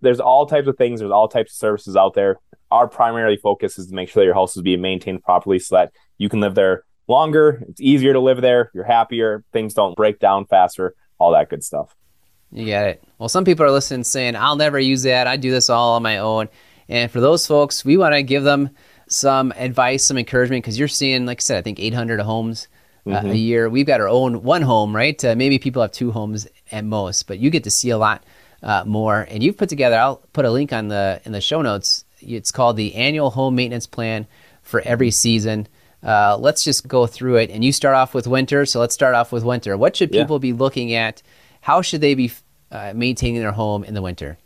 there's 0.00 0.20
all 0.20 0.46
types 0.46 0.68
of 0.68 0.76
things, 0.76 1.00
there's 1.00 1.12
all 1.12 1.28
types 1.28 1.52
of 1.52 1.58
services 1.58 1.96
out 1.96 2.14
there. 2.14 2.38
Our 2.70 2.88
primary 2.88 3.36
focus 3.36 3.78
is 3.78 3.88
to 3.88 3.94
make 3.94 4.08
sure 4.08 4.22
that 4.22 4.26
your 4.26 4.34
house 4.34 4.56
is 4.56 4.62
being 4.62 4.80
maintained 4.80 5.22
properly 5.22 5.58
so 5.58 5.76
that 5.76 5.92
you 6.18 6.28
can 6.28 6.40
live 6.40 6.54
there 6.54 6.84
longer. 7.08 7.64
It's 7.68 7.80
easier 7.80 8.12
to 8.12 8.20
live 8.20 8.40
there. 8.40 8.70
You're 8.74 8.84
happier. 8.84 9.44
Things 9.52 9.74
don't 9.74 9.96
break 9.96 10.18
down 10.18 10.46
faster, 10.46 10.94
all 11.18 11.32
that 11.32 11.48
good 11.48 11.64
stuff. 11.64 11.94
You 12.52 12.64
get 12.64 12.86
it. 12.88 13.04
Well, 13.18 13.28
some 13.28 13.44
people 13.44 13.66
are 13.66 13.70
listening 13.70 14.04
saying, 14.04 14.36
I'll 14.36 14.56
never 14.56 14.78
use 14.78 15.02
that. 15.02 15.26
I 15.26 15.36
do 15.36 15.50
this 15.50 15.68
all 15.68 15.94
on 15.94 16.02
my 16.02 16.18
own. 16.18 16.48
And 16.88 17.10
for 17.10 17.20
those 17.20 17.46
folks, 17.46 17.84
we 17.84 17.96
want 17.96 18.14
to 18.14 18.22
give 18.22 18.44
them 18.44 18.70
some 19.08 19.52
advice, 19.56 20.04
some 20.04 20.18
encouragement 20.18 20.62
because 20.62 20.78
you're 20.78 20.88
seeing, 20.88 21.26
like 21.26 21.40
I 21.40 21.42
said, 21.42 21.58
I 21.58 21.62
think 21.62 21.80
800 21.80 22.20
homes 22.20 22.68
uh, 23.06 23.10
mm-hmm. 23.10 23.30
a 23.30 23.34
year. 23.34 23.68
We've 23.68 23.86
got 23.86 24.00
our 24.00 24.08
own 24.08 24.42
one 24.42 24.62
home, 24.62 24.94
right? 24.94 25.22
Uh, 25.24 25.34
maybe 25.34 25.58
people 25.58 25.82
have 25.82 25.92
two 25.92 26.10
homes 26.10 26.46
at 26.70 26.84
most, 26.84 27.26
but 27.26 27.38
you 27.38 27.50
get 27.50 27.64
to 27.64 27.70
see 27.70 27.90
a 27.90 27.98
lot 27.98 28.24
uh, 28.62 28.84
more. 28.86 29.26
And 29.28 29.42
you've 29.42 29.56
put 29.56 29.68
together. 29.68 29.98
I'll 29.98 30.22
put 30.32 30.44
a 30.44 30.50
link 30.50 30.72
on 30.72 30.88
the 30.88 31.20
in 31.24 31.32
the 31.32 31.40
show 31.40 31.60
notes. 31.60 32.04
It's 32.20 32.50
called 32.50 32.76
the 32.76 32.94
annual 32.94 33.30
home 33.30 33.54
maintenance 33.54 33.86
plan 33.86 34.26
for 34.62 34.80
every 34.80 35.10
season. 35.10 35.68
Uh, 36.04 36.36
let's 36.38 36.62
just 36.62 36.86
go 36.86 37.06
through 37.06 37.36
it. 37.36 37.50
And 37.50 37.64
you 37.64 37.72
start 37.72 37.94
off 37.94 38.14
with 38.14 38.26
winter, 38.26 38.66
so 38.66 38.80
let's 38.80 38.94
start 38.94 39.14
off 39.14 39.32
with 39.32 39.42
winter. 39.42 39.76
What 39.76 39.96
should 39.96 40.12
people 40.12 40.36
yeah. 40.36 40.40
be 40.40 40.52
looking 40.52 40.92
at? 40.92 41.22
How 41.62 41.80
should 41.80 42.00
they 42.00 42.14
be 42.14 42.30
uh, 42.70 42.92
maintaining 42.94 43.40
their 43.40 43.52
home 43.52 43.84
in 43.84 43.94
the 43.94 44.02
winter? 44.02 44.38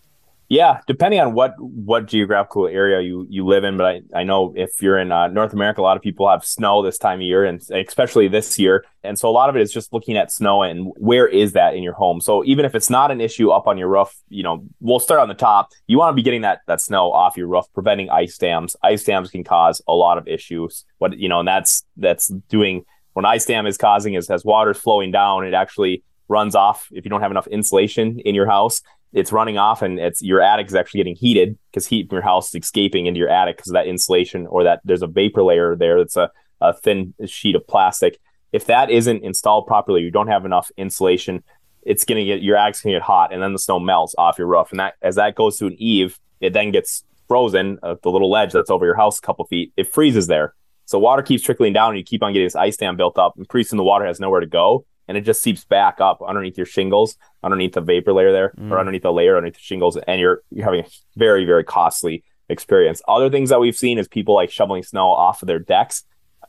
Yeah, 0.50 0.80
depending 0.86 1.20
on 1.20 1.34
what 1.34 1.52
what 1.58 2.06
geographical 2.06 2.68
area 2.68 3.02
you 3.02 3.26
you 3.28 3.44
live 3.44 3.64
in, 3.64 3.76
but 3.76 3.84
I, 3.84 4.00
I 4.14 4.24
know 4.24 4.54
if 4.56 4.80
you're 4.80 4.96
in 4.96 5.12
uh, 5.12 5.28
North 5.28 5.52
America, 5.52 5.82
a 5.82 5.82
lot 5.82 5.98
of 5.98 6.02
people 6.02 6.26
have 6.26 6.42
snow 6.42 6.82
this 6.82 6.96
time 6.96 7.18
of 7.18 7.22
year, 7.22 7.44
and 7.44 7.60
especially 7.70 8.28
this 8.28 8.58
year, 8.58 8.86
and 9.04 9.18
so 9.18 9.28
a 9.28 9.30
lot 9.30 9.50
of 9.50 9.56
it 9.56 9.62
is 9.62 9.70
just 9.70 9.92
looking 9.92 10.16
at 10.16 10.32
snow 10.32 10.62
and 10.62 10.90
where 10.96 11.28
is 11.28 11.52
that 11.52 11.74
in 11.74 11.82
your 11.82 11.92
home. 11.92 12.22
So 12.22 12.42
even 12.46 12.64
if 12.64 12.74
it's 12.74 12.88
not 12.88 13.10
an 13.10 13.20
issue 13.20 13.50
up 13.50 13.66
on 13.66 13.76
your 13.76 13.88
roof, 13.88 14.10
you 14.30 14.42
know, 14.42 14.64
we'll 14.80 15.00
start 15.00 15.20
on 15.20 15.28
the 15.28 15.34
top. 15.34 15.68
You 15.86 15.98
want 15.98 16.12
to 16.12 16.16
be 16.16 16.22
getting 16.22 16.40
that 16.40 16.60
that 16.66 16.80
snow 16.80 17.12
off 17.12 17.36
your 17.36 17.46
roof, 17.46 17.66
preventing 17.74 18.08
ice 18.08 18.38
dams. 18.38 18.74
Ice 18.82 19.04
dams 19.04 19.30
can 19.30 19.44
cause 19.44 19.82
a 19.86 19.92
lot 19.92 20.16
of 20.16 20.26
issues. 20.26 20.86
What 20.96 21.18
you 21.18 21.28
know, 21.28 21.40
and 21.40 21.48
that's 21.48 21.84
that's 21.98 22.28
doing 22.48 22.86
when 23.12 23.26
ice 23.26 23.44
dam 23.44 23.66
is 23.66 23.76
causing 23.76 24.14
is 24.14 24.30
as 24.30 24.46
water's 24.46 24.78
flowing 24.78 25.10
down, 25.10 25.46
it 25.46 25.52
actually 25.52 26.04
runs 26.28 26.54
off 26.54 26.88
if 26.92 27.04
you 27.04 27.10
don't 27.10 27.22
have 27.22 27.30
enough 27.30 27.46
insulation 27.48 28.18
in 28.20 28.34
your 28.34 28.46
house 28.46 28.82
it's 29.12 29.32
running 29.32 29.58
off 29.58 29.82
and 29.82 29.98
it's 29.98 30.22
your 30.22 30.40
attic 30.40 30.66
is 30.66 30.74
actually 30.74 30.98
getting 30.98 31.16
heated 31.16 31.58
because 31.70 31.86
heat 31.86 32.08
from 32.08 32.16
your 32.16 32.22
house 32.22 32.48
is 32.48 32.62
escaping 32.62 33.06
into 33.06 33.18
your 33.18 33.28
attic 33.28 33.56
because 33.56 33.70
of 33.70 33.74
that 33.74 33.86
insulation 33.86 34.46
or 34.46 34.64
that 34.64 34.80
there's 34.84 35.02
a 35.02 35.06
vapor 35.06 35.42
layer 35.42 35.74
there 35.74 35.98
that's 35.98 36.16
a, 36.16 36.30
a 36.60 36.74
thin 36.74 37.14
sheet 37.26 37.56
of 37.56 37.66
plastic. 37.66 38.18
If 38.52 38.66
that 38.66 38.90
isn't 38.90 39.24
installed 39.24 39.66
properly, 39.66 40.02
you 40.02 40.10
don't 40.10 40.28
have 40.28 40.44
enough 40.44 40.70
insulation, 40.76 41.42
it's 41.82 42.04
gonna 42.04 42.24
get 42.24 42.42
your 42.42 42.56
attic's 42.56 42.82
gonna 42.82 42.96
get 42.96 43.02
hot 43.02 43.32
and 43.32 43.42
then 43.42 43.52
the 43.52 43.58
snow 43.58 43.80
melts 43.80 44.14
off 44.18 44.38
your 44.38 44.46
roof. 44.46 44.70
And 44.70 44.80
that 44.80 44.94
as 45.00 45.14
that 45.14 45.34
goes 45.34 45.56
to 45.58 45.66
an 45.66 45.76
eave, 45.78 46.18
it 46.40 46.52
then 46.52 46.70
gets 46.70 47.04
frozen, 47.28 47.78
uh, 47.82 47.94
the 48.02 48.10
little 48.10 48.30
ledge 48.30 48.52
that's 48.52 48.70
over 48.70 48.84
your 48.84 48.96
house 48.96 49.18
a 49.18 49.22
couple 49.22 49.44
feet, 49.46 49.72
it 49.76 49.92
freezes 49.92 50.26
there. 50.26 50.54
So 50.84 50.98
water 50.98 51.22
keeps 51.22 51.42
trickling 51.42 51.72
down 51.72 51.90
and 51.90 51.98
you 51.98 52.04
keep 52.04 52.22
on 52.22 52.32
getting 52.32 52.46
this 52.46 52.56
ice 52.56 52.76
dam 52.76 52.96
built 52.96 53.18
up 53.18 53.34
and 53.36 53.48
pretty 53.48 53.68
soon 53.68 53.76
the 53.78 53.84
water 53.84 54.06
has 54.06 54.20
nowhere 54.20 54.40
to 54.40 54.46
go 54.46 54.86
and 55.08 55.16
it 55.16 55.22
just 55.22 55.42
seeps 55.42 55.64
back 55.64 56.00
up 56.00 56.20
underneath 56.26 56.56
your 56.56 56.66
shingles, 56.66 57.16
underneath 57.42 57.72
the 57.72 57.80
vapor 57.80 58.12
layer 58.12 58.30
there, 58.30 58.52
mm. 58.58 58.70
or 58.70 58.78
underneath 58.78 59.02
the 59.02 59.12
layer 59.12 59.36
underneath 59.36 59.54
the 59.54 59.60
shingles, 59.60 59.96
and 59.96 60.20
you're 60.20 60.42
you're 60.50 60.64
having 60.64 60.84
a 60.84 60.88
very 61.16 61.44
very 61.44 61.64
costly 61.64 62.22
experience. 62.48 63.02
Other 63.08 63.30
things 63.30 63.50
that 63.50 63.60
we've 63.60 63.76
seen 63.76 63.98
is 63.98 64.06
people 64.06 64.34
like 64.34 64.50
shoveling 64.50 64.82
snow 64.82 65.08
off 65.08 65.42
of 65.42 65.46
their 65.46 65.58
decks 65.58 66.04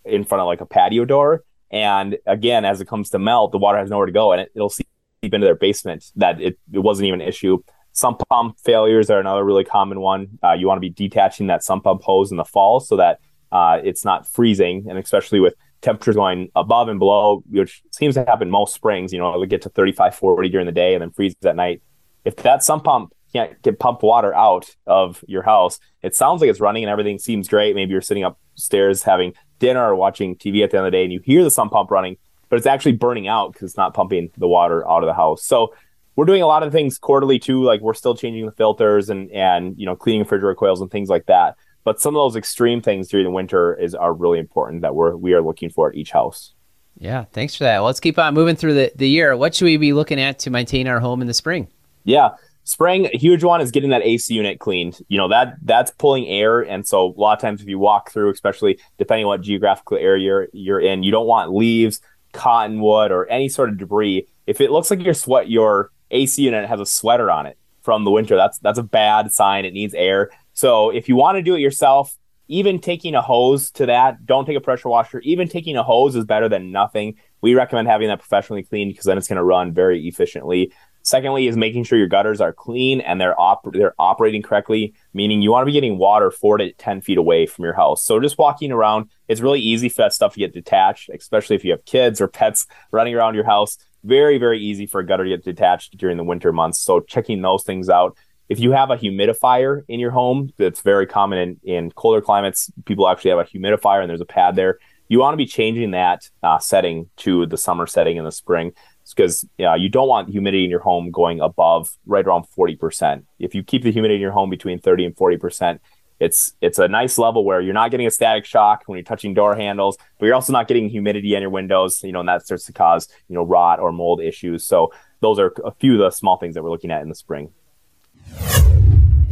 in 0.05 0.23
front 0.23 0.41
of 0.41 0.47
like 0.47 0.61
a 0.61 0.65
patio 0.65 1.05
door, 1.05 1.43
and 1.71 2.17
again, 2.25 2.65
as 2.65 2.81
it 2.81 2.87
comes 2.87 3.09
to 3.11 3.19
melt, 3.19 3.51
the 3.51 3.57
water 3.57 3.77
has 3.77 3.89
nowhere 3.89 4.05
to 4.05 4.11
go, 4.11 4.31
and 4.31 4.41
it, 4.41 4.51
it'll 4.53 4.69
seep 4.69 4.87
into 5.23 5.45
their 5.45 5.55
basement. 5.55 6.11
That 6.17 6.41
it, 6.41 6.59
it 6.71 6.79
wasn't 6.79 7.07
even 7.07 7.21
an 7.21 7.27
issue. 7.27 7.63
Sump 7.91 8.21
pump 8.29 8.57
failures 8.63 9.09
are 9.09 9.19
another 9.19 9.43
really 9.43 9.63
common 9.63 9.99
one. 9.99 10.39
Uh, 10.43 10.53
you 10.53 10.67
want 10.67 10.77
to 10.77 10.81
be 10.81 10.89
detaching 10.89 11.47
that 11.47 11.63
sump 11.63 11.85
pump 11.85 12.03
hose 12.03 12.31
in 12.31 12.37
the 12.37 12.45
fall 12.45 12.79
so 12.79 12.97
that 12.97 13.19
uh, 13.51 13.79
it's 13.83 14.05
not 14.05 14.27
freezing, 14.27 14.85
and 14.89 14.97
especially 14.97 15.39
with 15.39 15.55
temperatures 15.81 16.15
going 16.15 16.49
above 16.55 16.89
and 16.89 16.99
below, 16.99 17.43
which 17.49 17.81
seems 17.91 18.15
to 18.15 18.25
happen 18.25 18.49
most 18.49 18.73
springs. 18.73 19.13
You 19.13 19.19
know, 19.19 19.33
it'll 19.33 19.45
get 19.45 19.61
to 19.63 19.69
35, 19.69 20.15
40 20.15 20.49
during 20.49 20.65
the 20.65 20.71
day 20.71 20.93
and 20.93 21.01
then 21.01 21.11
freezes 21.11 21.45
at 21.45 21.55
night. 21.55 21.81
If 22.25 22.35
that 22.37 22.63
sump 22.63 22.83
pump 22.83 23.13
can't 23.33 23.61
get 23.61 23.79
pump 23.79 24.03
water 24.03 24.33
out 24.35 24.69
of 24.87 25.23
your 25.27 25.43
house, 25.43 25.79
it 26.01 26.15
sounds 26.15 26.41
like 26.41 26.49
it's 26.49 26.59
running 26.59 26.83
and 26.83 26.91
everything 26.91 27.19
seems 27.19 27.47
great. 27.47 27.75
Maybe 27.75 27.91
you're 27.91 28.01
sitting 28.01 28.23
upstairs 28.23 29.03
having 29.03 29.33
dinner 29.59 29.83
or 29.83 29.95
watching 29.95 30.35
TV 30.35 30.63
at 30.63 30.71
the 30.71 30.77
end 30.77 30.85
of 30.85 30.91
the 30.91 30.97
day 30.97 31.03
and 31.03 31.13
you 31.13 31.21
hear 31.23 31.43
the 31.43 31.51
sump 31.51 31.71
pump 31.71 31.91
running, 31.91 32.17
but 32.49 32.57
it's 32.57 32.67
actually 32.67 32.93
burning 32.93 33.27
out 33.27 33.53
because 33.53 33.69
it's 33.69 33.77
not 33.77 33.93
pumping 33.93 34.31
the 34.37 34.47
water 34.47 34.87
out 34.89 35.03
of 35.03 35.07
the 35.07 35.13
house. 35.13 35.43
So 35.43 35.73
we're 36.15 36.25
doing 36.25 36.41
a 36.41 36.47
lot 36.47 36.63
of 36.63 36.73
things 36.73 36.97
quarterly 36.97 37.39
too. 37.39 37.63
Like 37.63 37.79
we're 37.79 37.93
still 37.93 38.13
changing 38.13 38.45
the 38.45 38.51
filters 38.51 39.09
and 39.09 39.31
and 39.31 39.79
you 39.79 39.85
know 39.85 39.95
cleaning 39.95 40.21
refrigerator 40.21 40.55
coils 40.55 40.81
and 40.81 40.91
things 40.91 41.07
like 41.07 41.27
that. 41.27 41.55
But 41.83 42.01
some 42.01 42.15
of 42.15 42.19
those 42.19 42.35
extreme 42.35 42.81
things 42.81 43.07
during 43.07 43.25
the 43.25 43.31
winter 43.31 43.73
is 43.73 43.95
are 43.95 44.13
really 44.13 44.39
important 44.39 44.81
that 44.81 44.95
we're 44.95 45.15
we 45.15 45.33
are 45.33 45.41
looking 45.41 45.69
for 45.69 45.89
at 45.89 45.95
each 45.95 46.11
house. 46.11 46.53
Yeah, 46.99 47.25
thanks 47.31 47.55
for 47.55 47.63
that. 47.63 47.77
Well, 47.77 47.85
let's 47.85 48.01
keep 48.01 48.19
on 48.19 48.33
moving 48.33 48.57
through 48.57 48.73
the, 48.73 48.91
the 48.95 49.07
year. 49.07 49.35
What 49.35 49.55
should 49.55 49.65
we 49.65 49.77
be 49.77 49.93
looking 49.93 50.19
at 50.19 50.39
to 50.39 50.49
maintain 50.49 50.87
our 50.87 50.99
home 50.99 51.21
in 51.21 51.27
the 51.27 51.33
spring? 51.33 51.69
Yeah. 52.03 52.31
Spring, 52.65 53.07
a 53.11 53.17
huge 53.17 53.43
one 53.43 53.61
is 53.61 53.71
getting 53.71 53.89
that 53.91 54.03
AC 54.03 54.31
unit 54.31 54.59
cleaned. 54.59 54.99
You 55.07 55.17
know, 55.17 55.29
that 55.29 55.55
that's 55.63 55.91
pulling 55.91 56.27
air. 56.27 56.59
And 56.59 56.87
so 56.87 57.07
a 57.07 57.19
lot 57.19 57.37
of 57.37 57.41
times 57.41 57.61
if 57.61 57.67
you 57.67 57.79
walk 57.79 58.11
through, 58.11 58.31
especially 58.31 58.79
depending 58.97 59.25
on 59.25 59.29
what 59.29 59.41
geographical 59.41 59.97
area 59.97 60.23
you're, 60.23 60.47
you're 60.51 60.79
in, 60.79 61.01
you 61.01 61.11
don't 61.11 61.25
want 61.25 61.53
leaves, 61.53 62.01
cottonwood, 62.33 63.11
or 63.11 63.27
any 63.27 63.49
sort 63.49 63.69
of 63.69 63.77
debris. 63.77 64.27
If 64.45 64.61
it 64.61 64.69
looks 64.69 64.91
like 64.91 65.01
your 65.01 65.13
sweat 65.13 65.49
your 65.49 65.91
AC 66.11 66.41
unit 66.41 66.67
has 66.67 66.79
a 66.79 66.85
sweater 66.85 67.31
on 67.31 67.45
it 67.45 67.57
from 67.81 68.03
the 68.03 68.11
winter, 68.11 68.35
that's 68.35 68.59
that's 68.59 68.77
a 68.77 68.83
bad 68.83 69.31
sign. 69.31 69.65
It 69.65 69.73
needs 69.73 69.93
air. 69.93 70.29
So 70.59 70.89
if 70.89 71.07
you 71.07 71.15
want 71.15 71.37
to 71.37 71.41
do 71.41 71.55
it 71.55 71.61
yourself, 71.61 72.17
even 72.49 72.79
taking 72.79 73.15
a 73.15 73.21
hose 73.21 73.71
to 73.71 73.85
that, 73.85 74.25
don't 74.25 74.45
take 74.45 74.57
a 74.57 74.59
pressure 74.59 74.89
washer. 74.89 75.21
Even 75.21 75.47
taking 75.47 75.77
a 75.77 75.83
hose 75.83 76.17
is 76.17 76.25
better 76.25 76.49
than 76.49 76.73
nothing. 76.73 77.15
We 77.39 77.55
recommend 77.55 77.87
having 77.87 78.09
that 78.09 78.19
professionally 78.19 78.63
cleaned 78.63 78.91
because 78.91 79.05
then 79.05 79.17
it's 79.17 79.29
going 79.29 79.37
to 79.37 79.43
run 79.43 79.73
very 79.73 80.05
efficiently. 80.05 80.73
Secondly, 81.01 81.47
is 81.47 81.55
making 81.55 81.85
sure 81.85 81.97
your 81.97 82.09
gutters 82.09 82.41
are 82.41 82.51
clean 82.51 82.99
and 82.99 83.21
they're 83.21 83.39
op- 83.39 83.71
they're 83.71 83.95
operating 83.97 84.41
correctly, 84.41 84.93
meaning 85.13 85.41
you 85.41 85.49
want 85.49 85.61
to 85.61 85.65
be 85.65 85.71
getting 85.71 85.97
water 85.97 86.29
four 86.29 86.57
to 86.57 86.73
ten 86.73 86.99
feet 86.99 87.17
away 87.17 87.45
from 87.45 87.63
your 87.63 87.73
house. 87.73 88.03
So 88.03 88.19
just 88.19 88.37
walking 88.37 88.73
around, 88.73 89.09
it's 89.29 89.39
really 89.39 89.61
easy 89.61 89.87
for 89.87 90.01
that 90.01 90.13
stuff 90.13 90.33
to 90.33 90.39
get 90.39 90.53
detached, 90.53 91.09
especially 91.09 91.55
if 91.55 91.63
you 91.63 91.71
have 91.71 91.85
kids 91.85 92.19
or 92.19 92.27
pets 92.39 92.67
running 92.91 93.15
around 93.15 93.35
your 93.35 93.45
house. 93.45 93.77
Very 94.03 94.37
very 94.37 94.59
easy 94.59 94.87
for 94.87 94.99
a 94.99 95.05
gutter 95.05 95.23
to 95.23 95.29
get 95.29 95.45
detached 95.45 95.95
during 95.95 96.17
the 96.17 96.23
winter 96.25 96.51
months. 96.51 96.79
So 96.79 96.99
checking 96.99 97.41
those 97.41 97.63
things 97.63 97.87
out. 97.87 98.17
If 98.49 98.59
you 98.59 98.71
have 98.71 98.89
a 98.89 98.97
humidifier 98.97 99.83
in 99.87 99.99
your 99.99 100.09
home, 100.09 100.51
that's 100.57 100.81
very 100.81 101.05
common 101.05 101.37
in, 101.37 101.59
in 101.63 101.91
colder 101.91 102.19
climates. 102.19 102.71
People 102.85 103.07
actually 103.07 103.29
have 103.29 103.39
a 103.39 103.45
humidifier 103.45 104.01
and 104.01 104.09
there's 104.09 104.21
a 104.21 104.25
pad 104.25 104.55
there. 104.55 104.79
You 105.07 105.19
want 105.19 105.33
to 105.33 105.37
be 105.37 105.45
changing 105.45 105.91
that 105.91 106.27
uh, 106.41 106.57
setting 106.57 107.09
to 107.17 107.45
the 107.45 107.57
summer 107.57 107.85
setting 107.85 108.17
in 108.17 108.25
the 108.25 108.31
spring 108.31 108.73
because 109.15 109.47
uh, 109.59 109.73
you 109.73 109.89
don't 109.89 110.07
want 110.07 110.29
humidity 110.29 110.63
in 110.63 110.69
your 110.69 110.79
home 110.79 111.11
going 111.11 111.41
above 111.41 111.95
right 112.05 112.25
around 112.25 112.45
40%. 112.57 113.23
If 113.39 113.55
you 113.55 113.63
keep 113.63 113.83
the 113.83 113.91
humidity 113.91 114.15
in 114.15 114.21
your 114.21 114.31
home 114.31 114.49
between 114.49 114.79
30 114.79 115.05
and 115.05 115.15
40%, 115.15 115.79
it's 116.19 116.53
it's 116.59 116.79
a 116.79 116.87
nice 116.87 117.17
level 117.17 117.45
where 117.45 117.61
you're 117.61 117.73
not 117.73 117.91
getting 117.91 118.05
a 118.05 118.11
static 118.11 118.45
shock 118.45 118.83
when 118.87 118.97
you're 118.97 119.05
touching 119.05 119.33
door 119.33 119.55
handles, 119.55 119.97
but 120.19 120.25
you're 120.25 120.35
also 120.35 120.51
not 120.51 120.67
getting 120.67 120.89
humidity 120.89 121.33
in 121.33 121.41
your 121.41 121.49
windows, 121.49 122.03
you 122.03 122.11
know, 122.11 122.19
and 122.19 122.27
that 122.27 122.43
starts 122.43 122.65
to 122.65 122.73
cause, 122.73 123.07
you 123.29 123.35
know, 123.35 123.43
rot 123.43 123.79
or 123.79 123.91
mold 123.93 124.21
issues. 124.21 124.65
So 124.65 124.91
those 125.21 125.39
are 125.39 125.53
a 125.63 125.71
few 125.71 125.93
of 125.93 125.99
the 125.99 126.11
small 126.11 126.37
things 126.37 126.55
that 126.55 126.63
we're 126.63 126.71
looking 126.71 126.91
at 126.91 127.01
in 127.01 127.09
the 127.09 127.15
spring. 127.15 127.51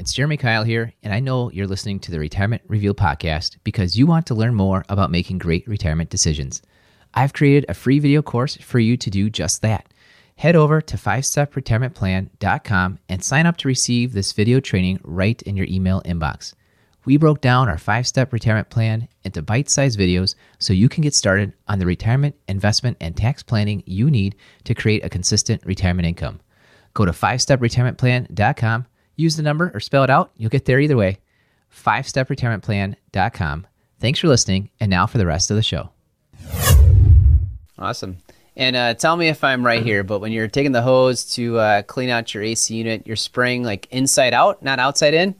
It's 0.07 0.13
Jeremy 0.13 0.37
Kyle 0.37 0.63
here, 0.63 0.93
and 1.03 1.13
I 1.13 1.19
know 1.19 1.51
you're 1.51 1.67
listening 1.67 1.99
to 1.99 2.11
the 2.11 2.19
Retirement 2.21 2.61
Reveal 2.69 2.93
podcast 2.93 3.57
because 3.65 3.99
you 3.99 4.07
want 4.07 4.25
to 4.27 4.35
learn 4.35 4.55
more 4.55 4.85
about 4.87 5.11
making 5.11 5.37
great 5.37 5.67
retirement 5.67 6.09
decisions. 6.09 6.61
I've 7.13 7.33
created 7.33 7.65
a 7.67 7.73
free 7.73 7.99
video 7.99 8.21
course 8.21 8.55
for 8.55 8.79
you 8.79 8.95
to 8.95 9.09
do 9.09 9.29
just 9.29 9.61
that. 9.63 9.93
Head 10.37 10.55
over 10.55 10.79
to 10.79 10.95
5stepretirementplan.com 10.95 12.99
and 13.09 13.21
sign 13.21 13.45
up 13.45 13.57
to 13.57 13.67
receive 13.67 14.13
this 14.13 14.31
video 14.31 14.61
training 14.61 15.01
right 15.03 15.41
in 15.41 15.57
your 15.57 15.67
email 15.69 16.01
inbox. 16.03 16.53
We 17.03 17.17
broke 17.17 17.41
down 17.41 17.67
our 17.67 17.77
five 17.77 18.07
step 18.07 18.31
retirement 18.31 18.69
plan 18.69 19.09
into 19.25 19.41
bite 19.41 19.69
sized 19.69 19.99
videos 19.99 20.35
so 20.57 20.71
you 20.71 20.87
can 20.87 21.01
get 21.01 21.15
started 21.15 21.51
on 21.67 21.79
the 21.79 21.85
retirement, 21.85 22.37
investment, 22.47 22.95
and 23.01 23.17
tax 23.17 23.43
planning 23.43 23.83
you 23.85 24.09
need 24.09 24.37
to 24.63 24.73
create 24.73 25.03
a 25.03 25.09
consistent 25.09 25.65
retirement 25.65 26.07
income. 26.07 26.39
Go 26.93 27.03
to 27.03 27.11
5stepretirementplan.com 27.11 28.85
use 29.17 29.36
the 29.36 29.43
number 29.43 29.71
or 29.74 29.81
spell 29.81 30.03
it 30.03 30.09
out. 30.09 30.31
You'll 30.38 30.50
get 30.50 30.65
there 30.65 30.79
either 30.79 30.95
way. 30.95 31.19
5stepretirementplan.com. 31.75 33.67
Thanks 34.00 34.19
for 34.19 34.27
listening. 34.27 34.69
And 34.79 34.89
now 34.89 35.05
for 35.05 35.17
the 35.17 35.25
rest 35.25 35.51
of 35.51 35.57
the 35.57 35.63
show. 35.63 35.89
Awesome. 37.77 38.17
And 38.55 38.75
uh, 38.75 38.93
tell 38.95 39.17
me 39.17 39.27
if 39.27 39.43
I'm 39.43 39.63
right 39.63 39.83
here, 39.83 40.03
but 40.03 40.19
when 40.19 40.31
you're 40.31 40.47
taking 40.47 40.71
the 40.71 40.81
hose 40.81 41.25
to 41.36 41.59
uh, 41.59 41.81
clean 41.83 42.09
out 42.09 42.33
your 42.33 42.43
AC 42.43 42.74
unit, 42.74 43.05
you're 43.05 43.15
spraying 43.15 43.63
like 43.63 43.88
inside 43.91 44.33
out, 44.33 44.63
not 44.63 44.79
outside 44.79 45.13
in? 45.13 45.36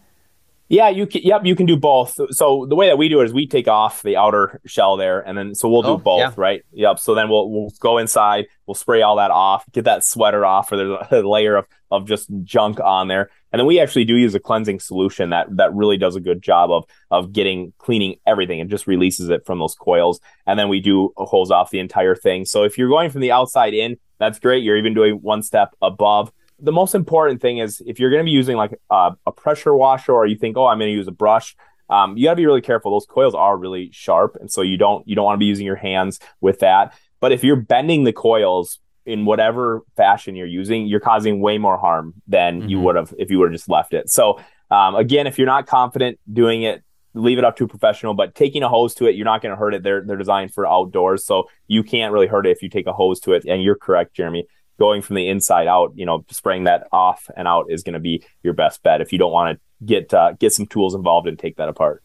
Yeah, 0.70 0.90
you 0.90 1.08
can. 1.08 1.22
Yep, 1.24 1.46
you 1.46 1.56
can 1.56 1.66
do 1.66 1.78
both. 1.78 2.20
So 2.32 2.66
the 2.68 2.76
way 2.76 2.88
that 2.88 2.98
we 2.98 3.08
do 3.08 3.22
it 3.22 3.26
is 3.26 3.34
we 3.34 3.48
take 3.48 3.70
off 3.70 4.04
the 4.04 4.18
outer 4.18 4.60
shell 4.66 4.98
there, 4.98 5.22
and 5.22 5.38
then 5.38 5.56
so 5.56 5.70
we'll 5.70 5.82
do 5.82 5.90
oh, 5.90 5.98
both, 5.98 6.20
yeah. 6.20 6.34
right? 6.36 6.66
Yep. 6.74 7.00
So 7.00 7.16
then 7.16 7.30
we'll 7.30 7.50
we'll 7.50 7.74
go 7.80 7.98
inside, 7.98 8.48
we'll 8.66 8.76
spray 8.76 9.02
all 9.02 9.16
that 9.16 9.32
off, 9.32 9.64
get 9.72 9.86
that 9.86 10.04
sweater 10.04 10.46
off, 10.46 10.72
or 10.72 10.78
there's 10.78 11.08
a 11.12 11.22
layer 11.28 11.56
of 11.56 11.66
of 11.90 12.06
just 12.06 12.30
junk 12.44 12.82
on 12.82 13.08
there, 13.08 13.30
and 13.52 13.60
then 13.60 13.66
we 13.66 13.80
actually 13.80 14.06
do 14.06 14.16
use 14.16 14.36
a 14.36 14.40
cleansing 14.40 14.80
solution 14.80 15.30
that 15.32 15.48
that 15.58 15.74
really 15.74 15.98
does 15.98 16.16
a 16.16 16.22
good 16.22 16.42
job 16.42 16.72
of 16.72 16.86
of 17.12 17.34
getting 17.34 17.74
cleaning 17.78 18.18
everything 18.26 18.62
and 18.62 18.70
just 18.70 18.88
releases 18.88 19.30
it 19.30 19.46
from 19.46 19.60
those 19.60 19.76
coils, 19.76 20.20
and 20.46 20.60
then 20.60 20.70
we 20.70 20.80
do 20.80 21.14
hose 21.18 21.52
off 21.52 21.72
the 21.72 21.80
entire 21.80 22.16
thing. 22.16 22.46
So 22.46 22.64
if 22.64 22.78
you're 22.78 22.90
going 22.90 23.10
from 23.10 23.22
the 23.22 23.32
outside 23.32 23.74
in, 23.74 23.98
that's 24.20 24.40
great. 24.40 24.64
You're 24.64 24.78
even 24.78 24.94
doing 24.94 25.16
one 25.16 25.44
step 25.44 25.76
above 25.82 26.32
the 26.60 26.72
most 26.72 26.96
important 26.96 27.42
thing 27.42 27.60
is 27.60 27.82
if 27.86 28.00
you're 28.00 28.10
going 28.10 28.22
to 28.22 28.26
be 28.26 28.32
using 28.32 28.58
like 28.58 28.80
a, 28.90 29.12
a 29.26 29.32
pressure 29.32 29.76
washer 29.76 30.12
or 30.12 30.26
you 30.26 30.36
think, 30.36 30.58
oh, 30.58 30.66
I'm 30.66 30.80
going 30.80 30.90
to 30.90 30.96
use 30.96 31.08
a 31.08 31.12
brush, 31.12 31.56
um, 31.90 32.18
you 32.18 32.26
got 32.26 32.32
to 32.32 32.36
be 32.38 32.46
really 32.46 32.62
careful. 32.62 32.92
Those 32.92 33.06
coils 33.06 33.36
are 33.36 33.56
really 33.58 33.90
sharp, 33.92 34.38
and 34.40 34.52
so 34.52 34.62
you 34.62 34.78
don't 34.78 35.08
you 35.08 35.16
don't 35.16 35.26
want 35.26 35.36
to 35.36 35.40
be 35.40 35.46
using 35.46 35.66
your 35.66 35.76
hands 35.76 36.20
with 36.42 36.60
that. 36.60 36.94
But 37.20 37.32
if 37.32 37.44
you're 37.44 37.56
bending 37.56 38.04
the 38.04 38.14
coils 38.14 38.80
in 39.08 39.26
whatever 39.26 39.82
fashion 39.96 40.36
you're 40.36 40.46
using, 40.46 40.86
you're 40.86 41.00
causing 41.00 41.42
way 41.42 41.58
more 41.58 41.78
harm 41.78 42.14
than 42.28 42.60
mm-hmm. 42.60 42.70
you 42.70 42.80
would 42.82 42.96
have 42.96 43.14
if 43.18 43.32
you 43.32 43.40
would 43.40 43.46
have 43.46 43.54
just 43.54 43.70
left 43.70 43.94
it. 43.94 44.10
So 44.10 44.40
um, 44.70 44.96
again, 44.96 45.26
if 45.26 45.38
you're 45.38 45.48
not 45.48 45.66
confident 45.66 46.20
doing 46.32 46.62
it, 46.62 46.84
leave 47.14 47.40
it 47.40 47.46
up 47.46 47.56
to 47.58 47.64
a 47.64 47.68
professional. 47.68 48.14
But 48.14 48.36
taking 48.36 48.64
a 48.64 48.70
hose 48.70 48.94
to 48.96 49.08
it, 49.08 49.16
you're 49.16 49.26
not 49.26 49.42
going 49.42 49.52
to 49.52 49.58
hurt 49.58 49.74
it. 49.74 49.82
They're 49.82 50.02
they're 50.02 50.18
designed 50.18 50.54
for 50.54 50.68
outdoors, 50.68 51.26
so 51.26 51.50
you 51.68 51.84
can't 51.84 52.14
really 52.14 52.28
hurt 52.28 52.46
it 52.46 52.52
if 52.52 52.62
you 52.62 52.70
take 52.70 52.86
a 52.86 52.94
hose 52.94 53.20
to 53.22 53.34
it. 53.34 53.46
And 53.48 53.64
you're 53.64 53.76
correct, 53.76 54.14
Jeremy 54.14 54.46
going 54.80 55.02
from 55.02 55.16
the 55.16 55.28
inside 55.28 55.68
out, 55.68 55.92
you 55.96 56.06
know, 56.06 56.24
spraying 56.30 56.66
that 56.66 56.88
off 56.92 57.30
and 57.36 57.48
out 57.48 57.66
is 57.70 57.84
going 57.84 57.94
to 57.94 58.00
be 58.00 58.24
your 58.44 58.54
best 58.54 58.84
bet 58.84 59.02
if 59.02 59.12
you 59.12 59.18
don't 59.20 59.32
want 59.32 59.58
to 59.58 59.86
get 59.86 60.14
uh, 60.14 60.34
get 60.34 60.54
some 60.54 60.66
tools 60.66 60.96
involved 60.96 61.28
and 61.28 61.38
take 61.38 61.58
that 61.58 61.70
apart. 61.70 62.04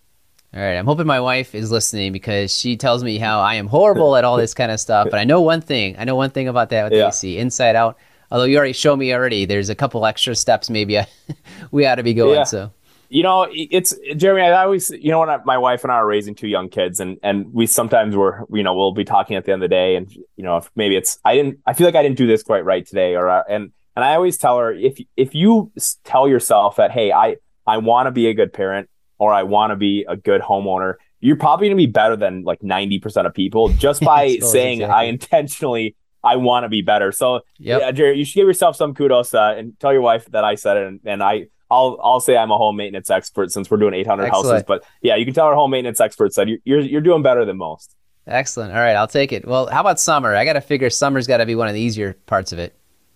All 0.55 0.61
right, 0.61 0.75
I'm 0.75 0.85
hoping 0.85 1.07
my 1.07 1.21
wife 1.21 1.55
is 1.55 1.71
listening 1.71 2.13
because 2.13 2.55
she 2.55 2.77
tells 2.77 3.03
me 3.03 3.17
how 3.17 3.41
I 3.41 3.55
am 3.55 3.67
horrible 3.67 4.17
at 4.17 4.25
all 4.25 4.37
this 4.37 4.53
kind 4.53 4.71
of 4.71 4.79
stuff. 4.79 5.09
But 5.11 5.19
I 5.19 5.25
know 5.25 5.41
one 5.41 5.63
thing. 5.63 5.97
I 5.99 6.05
know 6.05 6.15
one 6.15 6.29
thing 6.29 6.47
about 6.47 6.69
that 6.71 6.85
with 6.85 6.93
yeah. 6.93 7.09
AC, 7.09 7.39
inside 7.39 7.75
out. 7.75 7.97
Although 8.31 8.45
you 8.45 8.59
already 8.59 8.75
showed 8.75 8.97
me 8.97 9.15
already, 9.15 9.47
there's 9.47 9.71
a 9.71 9.75
couple 9.75 10.05
extra 10.05 10.35
steps 10.35 10.69
maybe 10.69 10.99
I, 10.99 11.07
we 11.71 11.87
ought 11.87 11.95
to 11.95 12.03
be 12.03 12.13
going. 12.13 12.37
Yeah. 12.37 12.45
So 12.45 12.71
you 13.13 13.23
know, 13.23 13.47
it's 13.51 13.95
Jeremy. 14.17 14.41
I 14.41 14.65
always, 14.65 14.89
you 14.89 15.11
know, 15.11 15.21
when 15.21 15.29
I, 15.29 15.37
my 15.45 15.59
wife 15.59 15.85
and 15.85 15.93
I 15.93 15.97
are 15.97 16.07
raising 16.07 16.35
two 16.35 16.49
young 16.49 16.71
kids, 16.71 16.99
and 16.99 17.19
and 17.23 17.53
we 17.53 17.67
sometimes 17.67 18.17
we're, 18.17 18.45
you 18.51 18.63
know, 18.63 18.75
we'll 18.75 18.93
be 18.93 19.05
talking 19.05 19.37
at 19.37 19.45
the 19.45 19.53
end 19.53 19.63
of 19.63 19.69
the 19.69 19.75
day, 19.75 19.97
and 19.97 20.11
you 20.11 20.43
know, 20.45 20.57
if 20.57 20.71
maybe 20.77 20.97
it's 20.97 21.19
I 21.23 21.35
didn't, 21.35 21.61
I 21.67 21.75
feel 21.75 21.87
like 21.87 21.95
I 21.95 22.03
didn't 22.03 22.17
do 22.17 22.27
this 22.27 22.43
quite 22.43 22.65
right 22.65 22.87
today, 22.87 23.15
or 23.15 23.29
uh, 23.29 23.43
and 23.51 23.71
and 23.97 24.05
I 24.05 24.15
always 24.15 24.39
tell 24.39 24.59
her 24.59 24.73
if 24.73 24.99
if 25.15 25.35
you 25.35 25.71
tell 26.05 26.27
yourself 26.27 26.77
that, 26.77 26.91
hey, 26.91 27.13
I 27.13 27.37
I 27.67 27.77
want 27.77 28.07
to 28.07 28.13
be 28.13 28.29
a 28.29 28.35
good 28.35 28.51
parent, 28.51 28.89
or 29.23 29.33
I 29.33 29.45
want 29.45 29.71
to 29.71 29.77
be 29.77 30.05
a 30.09 30.17
good 30.17 30.41
homeowner, 30.41 30.95
you're 31.21 31.37
probably 31.37 31.69
going 31.69 31.77
to 31.77 31.87
be 31.87 31.91
better 31.91 32.17
than 32.17 32.43
like 32.43 32.61
ninety 32.63 32.99
percent 32.99 33.29
of 33.29 33.33
people 33.35 33.69
just 33.69 34.01
by 34.13 34.37
saying 34.39 34.81
exactly. 34.81 34.95
I 34.95 35.05
intentionally 35.05 35.97
I 36.25 36.37
want 36.37 36.65
to 36.65 36.69
be 36.69 36.83
better. 36.83 37.13
So 37.13 37.43
yep. 37.59 37.81
yeah, 37.81 37.91
Jerry, 37.93 38.19
you 38.19 38.25
should 38.25 38.35
give 38.35 38.49
yourself 38.49 38.75
some 38.75 38.95
kudos 38.95 39.33
uh, 39.33 39.55
and 39.57 39.79
tell 39.79 39.93
your 39.93 40.03
wife 40.03 40.27
that 40.33 40.43
I 40.43 40.57
said 40.57 40.77
it, 40.77 40.87
and, 40.89 41.01
and 41.05 41.23
I 41.23 41.47
I'll 41.71 42.01
I'll 42.03 42.21
say 42.21 42.37
I'm 42.37 42.51
a 42.51 42.59
home 42.59 42.77
maintenance 42.77 43.11
expert 43.11 43.53
since 43.53 43.71
we're 43.71 43.79
doing 43.79 43.95
800 43.95 44.25
Excellent. 44.25 44.47
houses. 44.47 44.65
But 44.67 44.85
yeah, 45.03 45.15
you 45.15 45.25
can 45.25 45.35
tell 45.35 45.47
our 45.47 45.55
home 45.55 45.71
maintenance 45.71 46.01
experts 46.01 46.35
that 46.35 46.49
you're 46.49 46.59
you're, 46.65 46.81
you're 46.81 47.01
doing 47.01 47.23
better 47.23 47.45
than 47.45 47.59
most. 47.59 47.95
Excellent. 48.27 48.73
All 48.73 48.81
right, 48.81 48.97
I'll 48.97 49.09
take 49.09 49.33
it. 49.33 49.47
Well, 49.47 49.67
how 49.69 49.81
about 49.81 50.01
summer? 50.01 50.35
I 50.35 50.45
got 50.45 50.53
to 50.55 50.61
figure 50.61 50.91
summer's 50.91 51.29
got 51.29 51.39
to 51.39 51.47
be 51.47 51.55
one 51.55 51.69
of 51.69 51.75
the 51.75 51.81
easier 51.81 52.15
parts 52.27 52.53
of 52.53 52.59
it. 52.59 52.75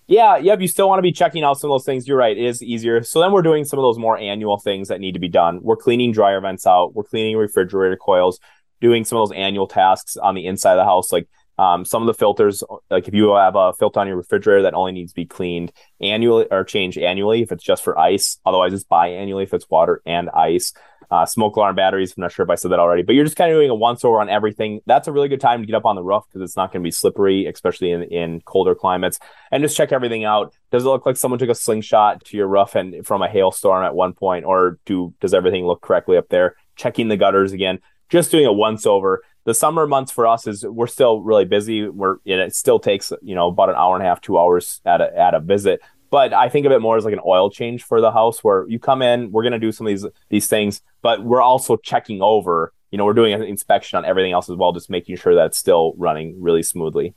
Yeah, 0.09 0.37
yep. 0.37 0.61
You 0.61 0.69
still 0.69 0.89
want 0.89 0.99
to 0.99 1.03
be 1.03 1.13
checking 1.13 1.43
out 1.43 1.59
some 1.59 1.71
of 1.71 1.75
those 1.75 1.85
things. 1.85 2.07
You're 2.07 2.17
right; 2.17 2.37
it 2.37 2.45
is 2.45 2.63
easier. 2.63 3.03
So 3.03 3.21
then 3.21 3.33
we're 3.33 3.43
doing 3.43 3.65
some 3.65 3.79
of 3.79 3.83
those 3.83 3.99
more 3.99 4.17
annual 4.17 4.59
things 4.59 4.89
that 4.89 5.01
need 5.01 5.13
to 5.13 5.19
be 5.19 5.29
done. 5.29 5.61
We're 5.63 5.77
cleaning 5.77 6.13
dryer 6.13 6.41
vents 6.41 6.67
out. 6.67 6.95
We're 6.95 7.05
cleaning 7.05 7.37
refrigerator 7.37 7.97
coils. 7.97 8.39
Doing 8.81 9.05
some 9.05 9.19
of 9.19 9.29
those 9.29 9.37
annual 9.37 9.67
tasks 9.67 10.17
on 10.17 10.35
the 10.35 10.47
inside 10.47 10.73
of 10.73 10.79
the 10.79 10.85
house, 10.85 11.11
like 11.11 11.29
um, 11.59 11.85
some 11.85 12.03
of 12.03 12.07
the 12.07 12.15
filters, 12.15 12.63
like 12.91 13.09
if 13.09 13.15
you 13.15 13.35
have 13.35 13.57
a 13.57 13.73
filter 13.73 13.99
on 14.01 14.07
your 14.07 14.17
refrigerator 14.17 14.63
that 14.63 14.75
only 14.75 14.93
needs 14.93 15.13
to 15.13 15.17
be 15.17 15.25
cleaned 15.25 15.73
annually 16.01 16.47
or 16.51 16.63
changed 16.65 16.99
annually 16.99 17.43
if 17.43 17.51
it's 17.51 17.65
just 17.65 17.83
for 17.83 17.99
ice. 17.99 18.39
Otherwise, 18.45 18.75
it's 18.75 18.85
biannually 18.85 19.45
if 19.45 19.55
it's 19.55 19.69
water 19.71 20.03
and 20.05 20.29
ice. 20.31 20.73
Uh, 21.11 21.25
smoke 21.27 21.57
alarm 21.57 21.77
batteries. 21.77 22.15
I'm 22.17 22.23
not 22.23 22.33
sure 22.33 22.45
if 22.45 22.51
I 22.51 22.55
said 22.55 22.71
that 22.73 22.79
already, 22.79 23.03
but 23.03 23.15
you're 23.15 23.25
just 23.25 23.37
kind 23.37 23.53
of 23.53 23.57
doing 23.57 23.71
a 23.71 23.75
once 23.75 24.05
over 24.05 24.21
on 24.21 24.29
everything. 24.29 24.81
That's 24.87 25.09
a 25.09 25.13
really 25.13 25.29
good 25.29 25.41
time 25.41 25.61
to 25.61 25.67
get 25.67 25.75
up 25.75 25.85
on 25.85 25.97
the 25.97 26.03
roof 26.03 26.25
because 26.29 26.43
it's 26.43 26.57
not 26.57 26.73
going 26.73 26.83
to 26.83 26.87
be 26.87 26.91
slippery, 26.91 27.47
especially 27.47 27.91
in, 27.91 28.03
in 28.05 28.41
colder 28.43 28.75
climates. 28.75 29.19
And 29.51 29.63
just 29.63 29.77
check 29.77 29.93
everything 29.93 30.25
out. 30.25 30.55
Does 30.71 30.85
it 30.85 30.89
look 30.89 31.07
like 31.07 31.17
someone 31.17 31.39
took 31.39 31.49
a 31.49 31.55
slingshot 31.55 32.25
to 32.25 32.37
your 32.37 32.49
roof 32.49 32.75
and 32.75 33.07
from 33.07 33.23
a 33.23 33.29
hailstorm 33.29 33.85
at 33.85 33.95
one 33.95 34.13
point, 34.13 34.45
or 34.45 34.79
do 34.85 35.15
does 35.21 35.35
everything 35.35 35.67
look 35.67 35.81
correctly 35.81 36.17
up 36.17 36.29
there? 36.29 36.57
Checking 36.77 37.09
the 37.09 37.17
gutters 37.17 37.53
again. 37.53 37.79
Just 38.09 38.31
doing 38.31 38.47
a 38.47 38.53
once 38.53 38.87
over 38.87 39.23
the 39.47 39.55
summer 39.55 39.87
months 39.87 40.11
for 40.11 40.27
us 40.27 40.47
is 40.47 40.65
we're 40.65 40.89
still 40.89 41.21
really 41.23 41.45
busy. 41.45 41.89
We're 41.89 42.17
it 42.25 42.55
still 42.55 42.81
takes 42.81 43.13
you 43.23 43.35
know 43.35 43.49
about 43.49 43.71
an 43.71 43.77
hour 43.77 43.95
and 43.95 44.05
a 44.05 44.07
half, 44.07 44.21
two 44.21 44.39
hours 44.39 44.81
at 44.85 45.01
a 45.01 45.17
at 45.17 45.35
a 45.35 45.41
visit. 45.41 45.81
But 46.17 46.33
I 46.33 46.49
think 46.49 46.65
of 46.65 46.73
it 46.73 46.81
more 46.81 46.97
as 46.97 47.05
like 47.05 47.13
an 47.13 47.21
oil 47.27 47.51
change 47.51 47.83
for 47.83 48.01
the 48.01 48.11
house, 48.11 48.43
where 48.43 48.67
you 48.69 48.79
come 48.79 49.03
in, 49.03 49.31
we're 49.33 49.43
gonna 49.43 49.59
do 49.59 49.71
some 49.71 49.87
of 49.87 49.91
these 49.91 50.07
these 50.31 50.47
things, 50.47 50.81
but 51.03 51.23
we're 51.23 51.43
also 51.43 51.77
checking 51.77 52.23
over. 52.23 52.73
You 52.91 52.97
know, 52.97 53.05
we're 53.05 53.13
doing 53.13 53.35
an 53.35 53.43
inspection 53.43 53.99
on 53.99 54.07
everything 54.07 54.33
else 54.33 54.49
as 54.49 54.57
well, 54.57 54.73
just 54.73 54.89
making 54.89 55.17
sure 55.17 55.35
that 55.35 55.45
it's 55.45 55.59
still 55.59 55.93
running 55.99 56.41
really 56.41 56.63
smoothly. 56.63 57.13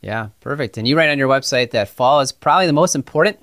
Yeah, 0.00 0.28
perfect. 0.40 0.78
And 0.78 0.88
you 0.88 0.96
write 0.96 1.10
on 1.10 1.18
your 1.18 1.28
website 1.28 1.72
that 1.72 1.90
fall 1.90 2.20
is 2.20 2.32
probably 2.32 2.66
the 2.66 2.72
most 2.72 2.94
important 2.94 3.38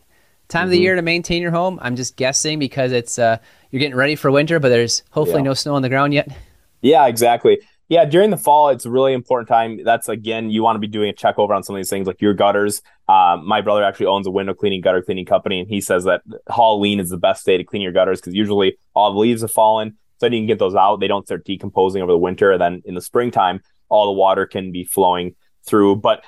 time 0.48 0.62
mm-hmm. 0.62 0.64
of 0.64 0.70
the 0.72 0.78
mm-hmm. 0.78 0.84
year 0.86 0.96
to 0.96 1.04
maintain 1.04 1.44
your 1.44 1.52
home. 1.52 1.78
I'm 1.84 1.96
just 1.96 2.16
guessing 2.16 2.58
because 2.58 2.92
it's 2.92 3.20
uh, 3.20 3.38
you're 3.70 3.82
getting 3.82 3.96
ready 3.96 4.16
for 4.16 4.32
winter, 4.32 4.60
but 4.60 4.70
there's 4.70 5.04
hopefully 5.12 5.42
yeah. 5.42 5.50
no 5.50 5.54
snow 5.54 5.76
on 5.76 5.84
the 5.84 5.90
ground 5.90 6.16
yet. 6.16 6.36
Yeah, 6.82 7.06
exactly. 7.06 7.60
Yeah, 7.90 8.06
during 8.06 8.30
the 8.30 8.38
fall, 8.38 8.70
it's 8.70 8.86
a 8.86 8.92
really 8.92 9.14
important 9.14 9.50
time. 9.50 9.84
That's 9.84 10.08
again, 10.08 10.52
you 10.52 10.62
want 10.62 10.76
to 10.76 10.80
be 10.80 10.88
doing 10.88 11.10
a 11.10 11.14
check 11.14 11.40
over 11.40 11.56
on 11.56 11.64
some 11.64 11.76
of 11.76 11.80
these 11.80 11.90
things 11.90 12.06
like 12.06 12.22
your 12.22 12.36
gutters. 12.36 12.84
Um, 13.08 13.48
my 13.48 13.62
brother 13.62 13.84
actually 13.84 14.06
owns 14.06 14.28
a 14.28 14.32
window 14.32 14.54
cleaning, 14.54 14.82
gutter 14.82 15.02
cleaning 15.02 15.26
company, 15.26 15.60
and 15.60 15.68
he 15.68 15.82
says 15.82 16.04
that 16.04 16.22
Halloween 16.48 17.00
is 17.00 17.10
the 17.10 17.18
best 17.18 17.48
day 17.48 17.58
to 17.58 17.64
clean 17.64 17.82
your 17.82 17.92
gutters 17.92 18.22
because 18.22 18.36
usually 18.36 18.78
all 18.94 19.12
the 19.12 19.20
leaves 19.20 19.42
have 19.42 19.52
fallen. 19.52 19.98
So 20.18 20.28
then 20.28 20.34
you 20.34 20.40
can 20.42 20.48
get 20.48 20.60
those 20.60 20.76
out. 20.76 21.00
They 21.00 21.08
don't 21.08 21.26
start 21.26 21.46
decomposing 21.46 22.04
over 22.04 22.12
the 22.12 22.18
winter. 22.18 22.52
And 22.52 22.62
then 22.62 22.84
in 22.86 22.94
the 22.94 23.02
springtime, 23.02 23.62
all 23.90 24.06
the 24.06 24.12
water 24.12 24.46
can 24.46 24.72
be 24.72 24.84
flowing 24.84 25.36
through. 25.66 25.96
But 25.96 26.24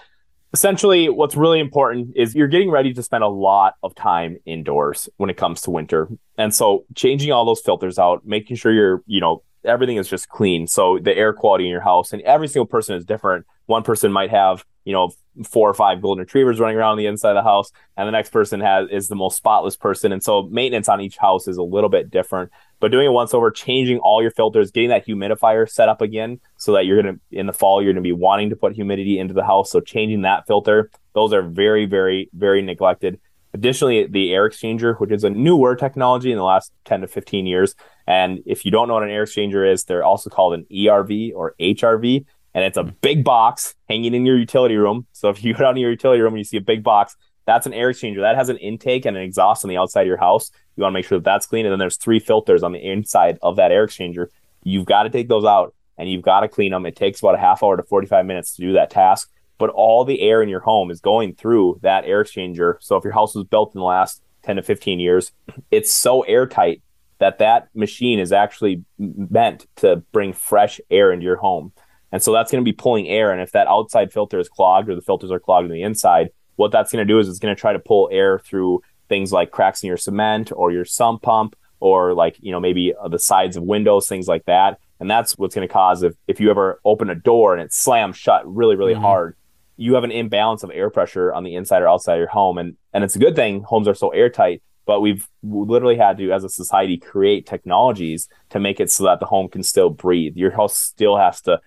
essentially, 0.53 1.09
what's 1.09 1.35
really 1.35 1.59
important 1.59 2.13
is 2.15 2.33
you're 2.33 2.47
getting 2.47 2.71
ready 2.71 2.91
to 2.93 3.03
spend 3.03 3.23
a 3.23 3.27
lot 3.27 3.75
of 3.83 3.93
time 3.93 4.37
indoors 4.45 5.09
when 5.17 5.29
it 5.29 5.37
comes 5.37 5.61
to 5.61 5.71
winter. 5.71 6.09
And 6.39 6.55
so 6.55 6.85
changing 6.95 7.31
all 7.31 7.45
those 7.45 7.61
filters 7.61 7.99
out, 7.99 8.25
making 8.25 8.55
sure 8.55 8.71
you're, 8.71 9.03
you 9.05 9.21
know, 9.21 9.43
everything 9.63 9.97
is 9.97 10.07
just 10.07 10.29
clean. 10.29 10.67
So 10.67 10.99
the 11.01 11.15
air 11.15 11.33
quality 11.33 11.65
in 11.65 11.71
your 11.71 11.81
house 11.81 12.13
and 12.13 12.21
every 12.23 12.47
single 12.47 12.65
person 12.65 12.95
is 12.95 13.05
different. 13.05 13.45
One 13.65 13.83
person 13.83 14.11
might 14.11 14.31
have, 14.31 14.65
you 14.85 14.93
know, 14.93 15.11
four 15.45 15.69
or 15.69 15.73
five 15.73 16.01
golden 16.01 16.21
retrievers 16.21 16.59
running 16.59 16.75
around 16.75 16.97
the 16.97 17.05
inside 17.05 17.31
of 17.31 17.35
the 17.35 17.49
house, 17.49 17.71
and 17.95 18.07
the 18.07 18.11
next 18.11 18.31
person 18.31 18.59
has 18.59 18.89
is 18.89 19.07
the 19.07 19.15
most 19.15 19.37
spotless 19.37 19.77
person. 19.77 20.11
And 20.11 20.21
so 20.21 20.43
maintenance 20.51 20.89
on 20.89 20.99
each 20.99 21.17
house 21.17 21.47
is 21.47 21.57
a 21.57 21.63
little 21.63 21.89
bit 21.89 22.09
different. 22.09 22.51
But 22.79 22.91
doing 22.91 23.05
it 23.05 23.11
once 23.11 23.33
over, 23.33 23.51
changing 23.51 23.99
all 23.99 24.21
your 24.21 24.31
filters, 24.31 24.71
getting 24.71 24.89
that 24.89 25.05
humidifier 25.05 25.69
set 25.69 25.87
up 25.87 26.01
again 26.01 26.39
so 26.57 26.73
that 26.73 26.85
you're 26.85 27.01
gonna 27.01 27.17
in 27.31 27.45
the 27.45 27.53
fall, 27.53 27.81
you're 27.81 27.93
gonna 27.93 28.01
be 28.01 28.11
wanting 28.11 28.49
to 28.49 28.55
put 28.55 28.73
humidity 28.73 29.19
into 29.19 29.33
the 29.33 29.45
house. 29.45 29.71
So 29.71 29.79
changing 29.79 30.23
that 30.23 30.47
filter, 30.47 30.89
those 31.13 31.31
are 31.31 31.43
very, 31.43 31.85
very, 31.85 32.29
very 32.33 32.61
neglected. 32.61 33.19
Additionally, 33.53 34.07
the 34.07 34.33
air 34.33 34.49
exchanger, 34.49 34.99
which 34.99 35.11
is 35.11 35.23
a 35.23 35.29
newer 35.29 35.75
technology 35.75 36.31
in 36.31 36.37
the 36.37 36.43
last 36.43 36.71
10 36.85 37.01
to 37.01 37.07
15 37.07 37.45
years. 37.45 37.75
And 38.07 38.41
if 38.45 38.63
you 38.65 38.71
don't 38.71 38.87
know 38.87 38.95
what 38.95 39.03
an 39.03 39.09
air 39.09 39.25
exchanger 39.25 39.69
is, 39.69 39.83
they're 39.83 40.03
also 40.03 40.29
called 40.29 40.53
an 40.53 40.65
ERV 40.71 41.33
or 41.35 41.55
HRV. 41.59 42.25
And 42.53 42.65
it's 42.65 42.77
a 42.77 42.83
hmm. 42.83 42.89
big 43.01 43.23
box 43.23 43.75
hanging 43.89 44.13
in 44.13 44.25
your 44.25 44.37
utility 44.37 44.75
room. 44.75 45.05
So 45.11 45.29
if 45.29 45.43
you 45.43 45.53
go 45.53 45.59
down 45.59 45.75
to 45.75 45.81
your 45.81 45.91
utility 45.91 46.21
room 46.21 46.33
and 46.33 46.39
you 46.39 46.45
see 46.45 46.57
a 46.57 46.61
big 46.61 46.83
box, 46.83 47.15
that's 47.45 47.65
an 47.65 47.73
air 47.73 47.91
exchanger. 47.91 48.21
That 48.21 48.35
has 48.35 48.49
an 48.49 48.57
intake 48.57 49.05
and 49.05 49.17
an 49.17 49.23
exhaust 49.23 49.65
on 49.65 49.69
the 49.69 49.77
outside 49.77 50.01
of 50.01 50.07
your 50.07 50.17
house. 50.17 50.51
You 50.75 50.83
want 50.83 50.93
to 50.93 50.97
make 50.97 51.05
sure 51.05 51.17
that 51.17 51.25
that's 51.25 51.45
clean. 51.45 51.65
And 51.65 51.71
then 51.71 51.79
there's 51.79 51.97
three 51.97 52.19
filters 52.19 52.63
on 52.63 52.71
the 52.71 52.79
inside 52.79 53.37
of 53.41 53.57
that 53.57 53.71
air 53.71 53.85
exchanger. 53.85 54.27
You've 54.63 54.85
got 54.85 55.03
to 55.03 55.09
take 55.09 55.27
those 55.27 55.43
out 55.43 55.73
and 55.97 56.09
you've 56.09 56.21
got 56.21 56.41
to 56.41 56.47
clean 56.47 56.71
them. 56.71 56.85
It 56.85 56.95
takes 56.95 57.19
about 57.19 57.35
a 57.35 57.39
half 57.39 57.63
hour 57.63 57.75
to 57.75 57.83
45 57.83 58.25
minutes 58.25 58.55
to 58.55 58.61
do 58.61 58.73
that 58.73 58.89
task 58.89 59.29
but 59.61 59.69
all 59.69 60.03
the 60.03 60.21
air 60.21 60.41
in 60.41 60.49
your 60.49 60.59
home 60.59 60.89
is 60.89 60.99
going 60.99 61.35
through 61.35 61.79
that 61.83 62.03
air 62.03 62.23
exchanger. 62.23 62.77
So 62.79 62.95
if 62.97 63.03
your 63.03 63.13
house 63.13 63.35
was 63.35 63.45
built 63.45 63.75
in 63.75 63.79
the 63.79 63.85
last 63.85 64.23
10 64.41 64.55
to 64.55 64.63
15 64.63 64.99
years, 64.99 65.31
it's 65.69 65.91
so 65.91 66.21
airtight 66.23 66.81
that 67.19 67.37
that 67.37 67.67
machine 67.75 68.17
is 68.17 68.31
actually 68.31 68.83
meant 68.97 69.67
to 69.75 69.97
bring 70.11 70.33
fresh 70.33 70.81
air 70.89 71.11
into 71.11 71.23
your 71.23 71.35
home. 71.35 71.71
And 72.11 72.23
so 72.23 72.33
that's 72.33 72.51
going 72.51 72.63
to 72.63 72.67
be 72.67 72.73
pulling 72.73 73.07
air. 73.07 73.31
And 73.31 73.39
if 73.39 73.51
that 73.51 73.67
outside 73.67 74.11
filter 74.11 74.39
is 74.39 74.49
clogged 74.49 74.89
or 74.89 74.95
the 74.95 75.01
filters 75.01 75.29
are 75.29 75.39
clogged 75.39 75.65
on 75.65 75.71
the 75.71 75.83
inside, 75.83 76.31
what 76.55 76.71
that's 76.71 76.91
going 76.91 77.05
to 77.07 77.13
do 77.13 77.19
is 77.19 77.29
it's 77.29 77.37
going 77.37 77.55
to 77.55 77.59
try 77.59 77.71
to 77.71 77.77
pull 77.77 78.09
air 78.11 78.39
through 78.39 78.81
things 79.09 79.31
like 79.31 79.51
cracks 79.51 79.83
in 79.83 79.87
your 79.87 79.97
cement 79.97 80.51
or 80.55 80.71
your 80.71 80.85
sump 80.85 81.21
pump 81.21 81.55
or 81.79 82.15
like, 82.15 82.35
you 82.39 82.51
know, 82.51 82.59
maybe 82.59 82.95
the 83.09 83.19
sides 83.19 83.57
of 83.57 83.63
windows, 83.63 84.07
things 84.07 84.27
like 84.27 84.45
that. 84.45 84.79
And 84.99 85.09
that's 85.09 85.37
what's 85.37 85.53
going 85.53 85.67
to 85.67 85.71
cause 85.71 86.01
if, 86.01 86.15
if 86.27 86.39
you 86.39 86.49
ever 86.49 86.81
open 86.83 87.11
a 87.11 87.15
door 87.15 87.53
and 87.53 87.61
it 87.61 87.71
slams 87.71 88.17
shut 88.17 88.41
really, 88.51 88.75
really 88.75 88.93
mm-hmm. 88.93 89.03
hard, 89.03 89.35
you 89.81 89.95
have 89.95 90.03
an 90.03 90.11
imbalance 90.11 90.61
of 90.61 90.69
air 90.71 90.91
pressure 90.91 91.33
on 91.33 91.43
the 91.43 91.55
inside 91.55 91.81
or 91.81 91.89
outside 91.89 92.13
of 92.13 92.19
your 92.19 92.27
home. 92.27 92.59
And, 92.59 92.77
and 92.93 93.03
it's 93.03 93.15
a 93.15 93.19
good 93.19 93.35
thing 93.35 93.63
homes 93.63 93.87
are 93.87 93.95
so 93.95 94.09
airtight, 94.09 94.61
but 94.85 95.01
we've 95.01 95.27
literally 95.41 95.97
had 95.97 96.19
to, 96.19 96.31
as 96.31 96.43
a 96.43 96.49
society, 96.49 96.97
create 96.97 97.47
technologies 97.47 98.29
to 98.51 98.59
make 98.59 98.79
it 98.79 98.91
so 98.91 99.05
that 99.05 99.19
the 99.19 99.25
home 99.25 99.47
can 99.49 99.63
still 99.63 99.89
breathe. 99.89 100.37
Your 100.37 100.51
house 100.51 100.77
still 100.77 101.17
has 101.17 101.41
to, 101.41 101.59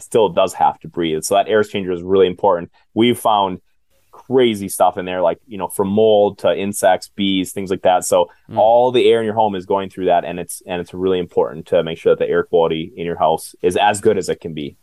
still 0.00 0.28
does 0.30 0.52
have 0.54 0.80
to 0.80 0.88
breathe. 0.88 1.22
So 1.22 1.36
that 1.36 1.46
air 1.46 1.62
exchanger 1.62 1.94
is 1.94 2.02
really 2.02 2.26
important. 2.26 2.72
We've 2.92 3.18
found 3.18 3.60
crazy 4.10 4.68
stuff 4.68 4.98
in 4.98 5.04
there, 5.04 5.22
like, 5.22 5.38
you 5.46 5.56
know, 5.56 5.68
from 5.68 5.88
mold 5.88 6.38
to 6.38 6.52
insects, 6.52 7.08
bees, 7.14 7.52
things 7.52 7.70
like 7.70 7.82
that. 7.82 8.04
So 8.04 8.30
mm. 8.48 8.58
all 8.58 8.90
the 8.90 9.08
air 9.08 9.20
in 9.20 9.26
your 9.26 9.34
home 9.34 9.54
is 9.54 9.64
going 9.64 9.90
through 9.90 10.06
that. 10.06 10.24
And 10.24 10.40
it's, 10.40 10.60
and 10.66 10.80
it's 10.80 10.92
really 10.92 11.20
important 11.20 11.66
to 11.66 11.84
make 11.84 11.98
sure 11.98 12.16
that 12.16 12.18
the 12.18 12.28
air 12.28 12.42
quality 12.42 12.92
in 12.96 13.06
your 13.06 13.18
house 13.18 13.54
is 13.62 13.76
as 13.76 14.00
good 14.00 14.18
as 14.18 14.28
it 14.28 14.40
can 14.40 14.54
be. 14.54 14.76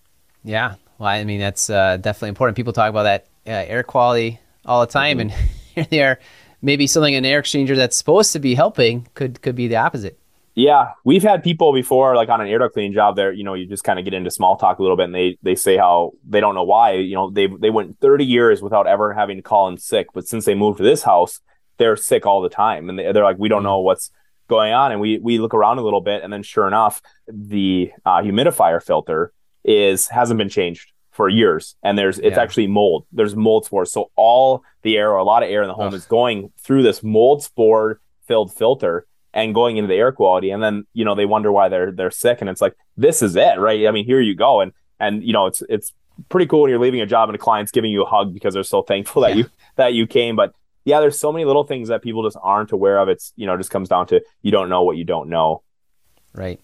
Yeah, 0.47 0.75
well, 0.97 1.10
I 1.10 1.25
mean, 1.25 1.41
that's 1.41 1.69
uh, 1.69 1.97
definitely 1.97 2.29
important. 2.29 2.55
People 2.55 2.71
talk 2.71 2.89
about 2.89 3.03
that 3.03 3.27
uh, 3.45 3.65
air 3.67 3.83
quality 3.83 4.39
all 4.65 4.79
the 4.79 4.91
time, 4.91 5.17
mm-hmm. 5.17 5.29
and 5.29 5.31
here 5.75 5.86
they 5.89 6.01
are. 6.01 6.19
Maybe 6.62 6.88
something 6.88 7.13
in 7.13 7.23
an 7.23 7.29
air 7.29 7.41
exchanger 7.41 7.75
that's 7.75 7.97
supposed 7.97 8.31
to 8.33 8.39
be 8.39 8.55
helping 8.55 9.07
could 9.13 9.41
could 9.41 9.55
be 9.55 9.67
the 9.67 9.75
opposite. 9.75 10.17
Yeah, 10.55 10.93
we've 11.03 11.21
had 11.21 11.43
people 11.43 11.71
before, 11.71 12.15
like 12.15 12.29
on 12.29 12.41
an 12.41 12.47
air 12.47 12.60
duct 12.60 12.73
cleaning 12.73 12.93
job. 12.93 13.15
There, 13.15 13.31
you 13.31 13.43
know, 13.43 13.53
you 13.53 13.67
just 13.67 13.83
kind 13.83 13.99
of 13.99 14.05
get 14.05 14.13
into 14.13 14.31
small 14.31 14.55
talk 14.55 14.79
a 14.79 14.81
little 14.81 14.97
bit, 14.97 15.03
and 15.03 15.13
they 15.13 15.38
they 15.43 15.53
say 15.53 15.75
how 15.75 16.13
they 16.27 16.39
don't 16.39 16.55
know 16.55 16.63
why. 16.63 16.93
You 16.93 17.13
know, 17.13 17.29
they 17.29 17.47
they 17.47 17.69
went 17.69 17.99
30 17.99 18.25
years 18.25 18.62
without 18.62 18.88
ever 18.88 19.13
having 19.13 19.36
to 19.38 19.43
call 19.43 19.67
in 19.67 19.77
sick, 19.77 20.07
but 20.13 20.27
since 20.27 20.45
they 20.45 20.55
moved 20.55 20.77
to 20.77 20.83
this 20.83 21.03
house, 21.03 21.41
they're 21.77 21.97
sick 21.97 22.25
all 22.25 22.41
the 22.41 22.49
time, 22.49 22.89
and 22.89 22.97
they, 22.97 23.12
they're 23.12 23.23
like, 23.23 23.38
we 23.38 23.49
don't 23.49 23.60
mm-hmm. 23.60 23.65
know 23.67 23.81
what's 23.81 24.10
going 24.47 24.73
on, 24.73 24.93
and 24.93 25.01
we 25.01 25.19
we 25.19 25.39
look 25.39 25.53
around 25.53 25.77
a 25.77 25.83
little 25.83 26.01
bit, 26.01 26.23
and 26.23 26.31
then 26.31 26.41
sure 26.41 26.67
enough, 26.67 27.01
the 27.27 27.91
uh, 28.05 28.21
humidifier 28.21 28.81
filter 28.81 29.33
is 29.67 30.08
hasn't 30.08 30.38
been 30.38 30.49
changed 30.49 30.91
for 31.17 31.27
years. 31.27 31.75
And 31.82 31.97
there's 31.97 32.19
it's 32.19 32.38
yeah. 32.38 32.41
actually 32.41 32.67
mold. 32.67 33.08
There's 33.12 33.36
mold 33.36 33.65
spores. 33.65 33.91
So 33.91 34.12
all 34.15 34.63
the 34.84 34.97
air 34.97 35.12
or 35.12 35.17
a 35.17 35.23
lot 35.23 35.41
of 35.41 35.49
air 35.49 35.63
in 35.63 35.67
the 35.67 35.73
home 35.73 35.88
Ugh. 35.88 35.93
is 35.95 36.06
going 36.06 36.51
through 36.60 36.84
this 36.84 37.01
mold 37.01 37.43
spore 37.43 37.99
filled 38.27 38.53
filter 38.53 39.08
and 39.34 39.53
going 39.53 39.77
into 39.77 39.88
the 39.88 39.95
air 39.95 40.12
quality. 40.12 40.51
And 40.51 40.62
then 40.62 40.86
you 40.93 41.03
know 41.03 41.15
they 41.15 41.25
wonder 41.25 41.51
why 41.51 41.69
they're 41.69 41.91
they're 41.91 42.12
sick. 42.12 42.39
And 42.39 42.49
it's 42.49 42.62
like 42.62 42.75
this 42.95 43.23
is 43.23 43.36
it 43.36 43.60
right? 43.60 43.88
I 43.88 43.91
mean 43.91 44.06
here 44.06 44.21
you 44.21 44.36
go. 44.36 44.62
And 44.62 44.71
and 44.99 45.23
you 45.23 45.34
know 45.34 45.47
it's 45.47 45.63
it's 45.67 45.91
pretty 46.30 46.45
cool 46.45 46.62
when 46.62 46.69
you're 46.69 46.80
leaving 46.80 47.01
a 47.01 47.08
job 47.08 47.30
and 47.30 47.36
a 47.36 47.39
client's 47.39 47.71
giving 47.71 47.91
you 47.91 48.03
a 48.03 48.06
hug 48.06 48.34
because 48.34 48.53
they're 48.53 48.63
so 48.63 48.84
thankful 48.84 49.23
that 49.23 49.32
yeah. 49.32 49.38
you 49.38 49.49
that 49.75 49.93
you 49.93 50.06
came. 50.06 50.36
But 50.36 50.53
yeah 50.86 50.99
there's 50.99 51.19
so 51.19 51.32
many 51.32 51.45
little 51.45 51.63
things 51.63 51.89
that 51.89 52.03
people 52.03 52.23
just 52.23 52.38
aren't 52.43 52.71
aware 52.71 52.99
of. 52.99 53.10
It's 53.10 53.34
you 53.36 53.47
know 53.47 53.58
just 53.58 53.71
comes 53.71 53.89
down 53.89 54.06
to 54.08 54.21
you 54.43 54.51
don't 54.51 54.69
know 54.69 54.84
what 54.84 54.97
you 54.97 55.03
don't 55.03 55.30
know. 55.30 55.63
Right. 56.34 56.62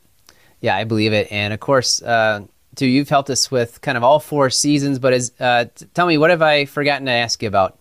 Yeah 0.62 0.76
i 0.76 0.84
believe 0.84 1.12
it. 1.12 1.32
And 1.32 1.54
of 1.54 1.60
course 1.60 2.04
uh 2.04 2.46
too. 2.76 2.86
You've 2.86 3.10
helped 3.10 3.30
us 3.30 3.52
with 3.52 3.82
kind 3.82 3.98
of 3.98 4.04
all 4.04 4.20
four 4.20 4.50
seasons, 4.50 5.00
but 5.00 5.14
is 5.14 5.32
uh, 5.40 5.66
t- 5.74 5.86
tell 5.94 6.08
me 6.08 6.18
what 6.18 6.30
have 6.30 6.42
I 6.42 6.66
forgotten 6.66 7.06
to 7.06 7.12
ask 7.12 7.42
you 7.42 7.48
about? 7.48 7.78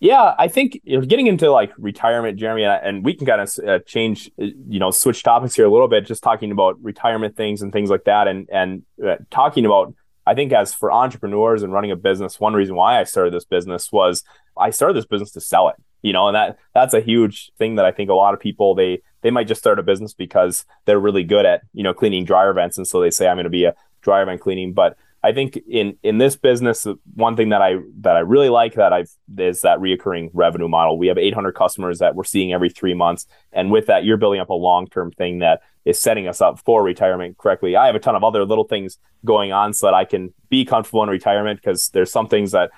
Yeah, 0.00 0.34
I 0.38 0.48
think 0.48 0.80
you 0.84 0.98
know, 0.98 1.06
getting 1.06 1.28
into 1.28 1.50
like 1.50 1.72
retirement, 1.78 2.38
Jeremy, 2.38 2.64
and 2.64 3.04
we 3.04 3.14
can 3.14 3.26
kind 3.26 3.40
of 3.40 3.50
uh, 3.66 3.78
change, 3.86 4.30
uh, 4.38 4.46
you 4.68 4.78
know, 4.78 4.90
switch 4.90 5.22
topics 5.22 5.54
here 5.54 5.64
a 5.64 5.70
little 5.70 5.88
bit, 5.88 6.04
just 6.06 6.22
talking 6.22 6.50
about 6.50 6.76
retirement 6.82 7.36
things 7.36 7.62
and 7.62 7.72
things 7.72 7.88
like 7.90 8.04
that, 8.04 8.28
and 8.28 8.48
and 8.52 8.82
uh, 9.04 9.16
talking 9.30 9.64
about. 9.64 9.94
I 10.26 10.34
think 10.34 10.52
as 10.52 10.72
for 10.72 10.90
entrepreneurs 10.90 11.62
and 11.62 11.72
running 11.72 11.90
a 11.90 11.96
business, 11.96 12.40
one 12.40 12.54
reason 12.54 12.76
why 12.76 12.98
I 12.98 13.04
started 13.04 13.34
this 13.34 13.44
business 13.44 13.92
was 13.92 14.22
I 14.58 14.70
started 14.70 14.96
this 14.96 15.04
business 15.04 15.30
to 15.32 15.40
sell 15.40 15.68
it. 15.68 15.76
You 16.02 16.12
know, 16.12 16.28
and 16.28 16.34
that 16.34 16.58
that's 16.74 16.92
a 16.92 17.00
huge 17.00 17.50
thing 17.58 17.76
that 17.76 17.86
I 17.86 17.92
think 17.92 18.10
a 18.10 18.14
lot 18.14 18.34
of 18.34 18.40
people 18.40 18.74
they 18.74 19.00
they 19.22 19.30
might 19.30 19.48
just 19.48 19.60
start 19.60 19.78
a 19.78 19.82
business 19.82 20.12
because 20.12 20.66
they're 20.84 21.00
really 21.00 21.24
good 21.24 21.46
at 21.46 21.62
you 21.72 21.82
know 21.82 21.94
cleaning 21.94 22.26
dryer 22.26 22.52
vents, 22.52 22.76
and 22.76 22.86
so 22.86 23.00
they 23.00 23.10
say 23.10 23.26
I'm 23.26 23.36
going 23.36 23.44
to 23.44 23.50
be 23.50 23.64
a 23.64 23.74
dryer 24.04 24.24
vent 24.24 24.40
cleaning. 24.40 24.72
But 24.72 24.96
I 25.24 25.32
think 25.32 25.58
in 25.68 25.96
in 26.02 26.18
this 26.18 26.36
business, 26.36 26.86
one 27.14 27.34
thing 27.34 27.48
that 27.48 27.62
I 27.62 27.76
that 28.00 28.14
I 28.16 28.20
really 28.20 28.50
like 28.50 28.74
that 28.74 28.92
I've 28.92 29.10
is 29.38 29.62
that 29.62 29.78
reoccurring 29.78 30.30
revenue 30.34 30.68
model. 30.68 30.98
We 30.98 31.06
have 31.06 31.18
800 31.18 31.52
customers 31.52 31.98
that 32.00 32.14
we're 32.14 32.24
seeing 32.24 32.52
every 32.52 32.68
three 32.68 32.94
months, 32.94 33.26
and 33.50 33.70
with 33.70 33.86
that, 33.86 34.04
you're 34.04 34.18
building 34.18 34.40
up 34.40 34.50
a 34.50 34.54
long 34.54 34.86
term 34.86 35.10
thing 35.12 35.38
that 35.38 35.62
is 35.86 35.98
setting 35.98 36.28
us 36.28 36.40
up 36.40 36.60
for 36.60 36.82
retirement 36.82 37.38
correctly. 37.38 37.74
I 37.74 37.86
have 37.86 37.94
a 37.94 37.98
ton 37.98 38.14
of 38.14 38.22
other 38.22 38.44
little 38.44 38.64
things 38.64 38.98
going 39.24 39.50
on 39.50 39.72
so 39.72 39.86
that 39.86 39.94
I 39.94 40.04
can 40.04 40.32
be 40.50 40.64
comfortable 40.64 41.02
in 41.02 41.08
retirement 41.08 41.60
because 41.60 41.88
there's 41.88 42.12
some 42.12 42.28
things 42.28 42.52
that 42.52 42.70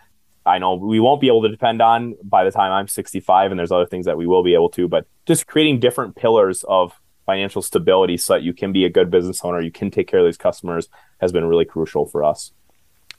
I 0.44 0.58
know 0.58 0.74
we 0.74 1.00
won't 1.00 1.20
be 1.20 1.26
able 1.26 1.42
to 1.42 1.48
depend 1.48 1.82
on 1.82 2.14
by 2.22 2.44
the 2.44 2.52
time 2.52 2.70
I'm 2.70 2.86
65, 2.86 3.50
and 3.50 3.58
there's 3.58 3.72
other 3.72 3.86
things 3.86 4.06
that 4.06 4.16
we 4.16 4.26
will 4.28 4.44
be 4.44 4.54
able 4.54 4.70
to. 4.70 4.86
But 4.86 5.06
just 5.26 5.48
creating 5.48 5.80
different 5.80 6.14
pillars 6.14 6.64
of 6.68 6.92
financial 7.26 7.60
stability 7.60 8.16
so 8.16 8.34
that 8.34 8.42
you 8.42 8.54
can 8.54 8.72
be 8.72 8.84
a 8.84 8.90
good 8.90 9.10
business 9.10 9.40
owner, 9.44 9.60
you 9.60 9.72
can 9.72 9.90
take 9.90 10.08
care 10.08 10.20
of 10.20 10.26
these 10.26 10.38
customers 10.38 10.88
has 11.20 11.32
been 11.32 11.44
really 11.44 11.64
crucial 11.64 12.06
for 12.06 12.24
us. 12.24 12.52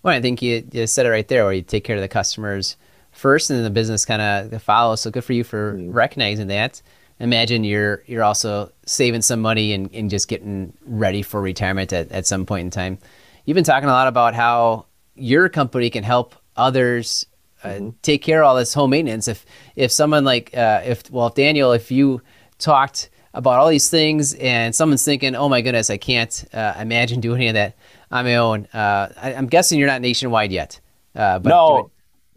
Well, 0.03 0.15
I 0.15 0.21
think 0.21 0.41
you, 0.41 0.67
you 0.71 0.87
said 0.87 1.05
it 1.05 1.09
right 1.09 1.27
there, 1.27 1.43
where 1.43 1.53
you 1.53 1.61
take 1.61 1.83
care 1.83 1.95
of 1.95 2.01
the 2.01 2.07
customers 2.07 2.77
first, 3.11 3.49
and 3.49 3.57
then 3.57 3.63
the 3.63 3.69
business 3.69 4.05
kind 4.05 4.21
of 4.21 4.61
follows. 4.61 5.01
So 5.01 5.11
good 5.11 5.23
for 5.23 5.33
you 5.33 5.43
for 5.43 5.73
mm. 5.73 5.93
recognizing 5.93 6.47
that. 6.47 6.81
Imagine 7.19 7.63
you're 7.63 8.03
you're 8.05 8.23
also 8.23 8.71
saving 8.85 9.23
some 9.23 9.41
money 9.41 9.73
and, 9.73 9.89
and 9.93 10.09
just 10.09 10.27
getting 10.27 10.73
ready 10.85 11.23
for 11.23 11.41
retirement 11.41 11.91
at, 11.91 12.11
at 12.11 12.27
some 12.27 12.45
point 12.45 12.65
in 12.65 12.69
time. 12.69 12.99
You've 13.45 13.55
been 13.55 13.63
talking 13.63 13.89
a 13.89 13.91
lot 13.91 14.07
about 14.07 14.35
how 14.35 14.85
your 15.15 15.49
company 15.49 15.89
can 15.89 16.03
help 16.03 16.35
others 16.55 17.25
uh, 17.63 17.69
mm-hmm. 17.69 17.89
take 18.03 18.21
care 18.21 18.43
of 18.43 18.47
all 18.47 18.55
this 18.55 18.73
home 18.73 18.91
maintenance. 18.91 19.27
If 19.27 19.47
if 19.75 19.91
someone 19.91 20.25
like 20.25 20.55
uh, 20.55 20.83
if 20.85 21.09
well 21.09 21.27
if 21.27 21.33
Daniel, 21.33 21.71
if 21.71 21.89
you 21.89 22.21
talked 22.59 23.09
about 23.37 23.59
all 23.59 23.69
these 23.69 23.89
things 23.89 24.33
and 24.33 24.75
someone's 24.75 25.05
thinking, 25.05 25.35
oh 25.35 25.47
my 25.47 25.61
goodness, 25.61 25.89
I 25.89 25.97
can't 25.97 26.43
uh, 26.53 26.73
imagine 26.79 27.21
doing 27.21 27.41
any 27.41 27.47
of 27.49 27.53
that 27.53 27.77
on 28.09 28.25
my 28.25 28.35
own. 28.35 28.65
Uh, 28.73 29.13
I, 29.15 29.33
am 29.33 29.45
guessing 29.45 29.77
you're 29.77 29.87
not 29.87 30.01
nationwide 30.01 30.51
yet. 30.51 30.79
Uh, 31.15 31.37
but 31.37 31.49
no, 31.49 31.91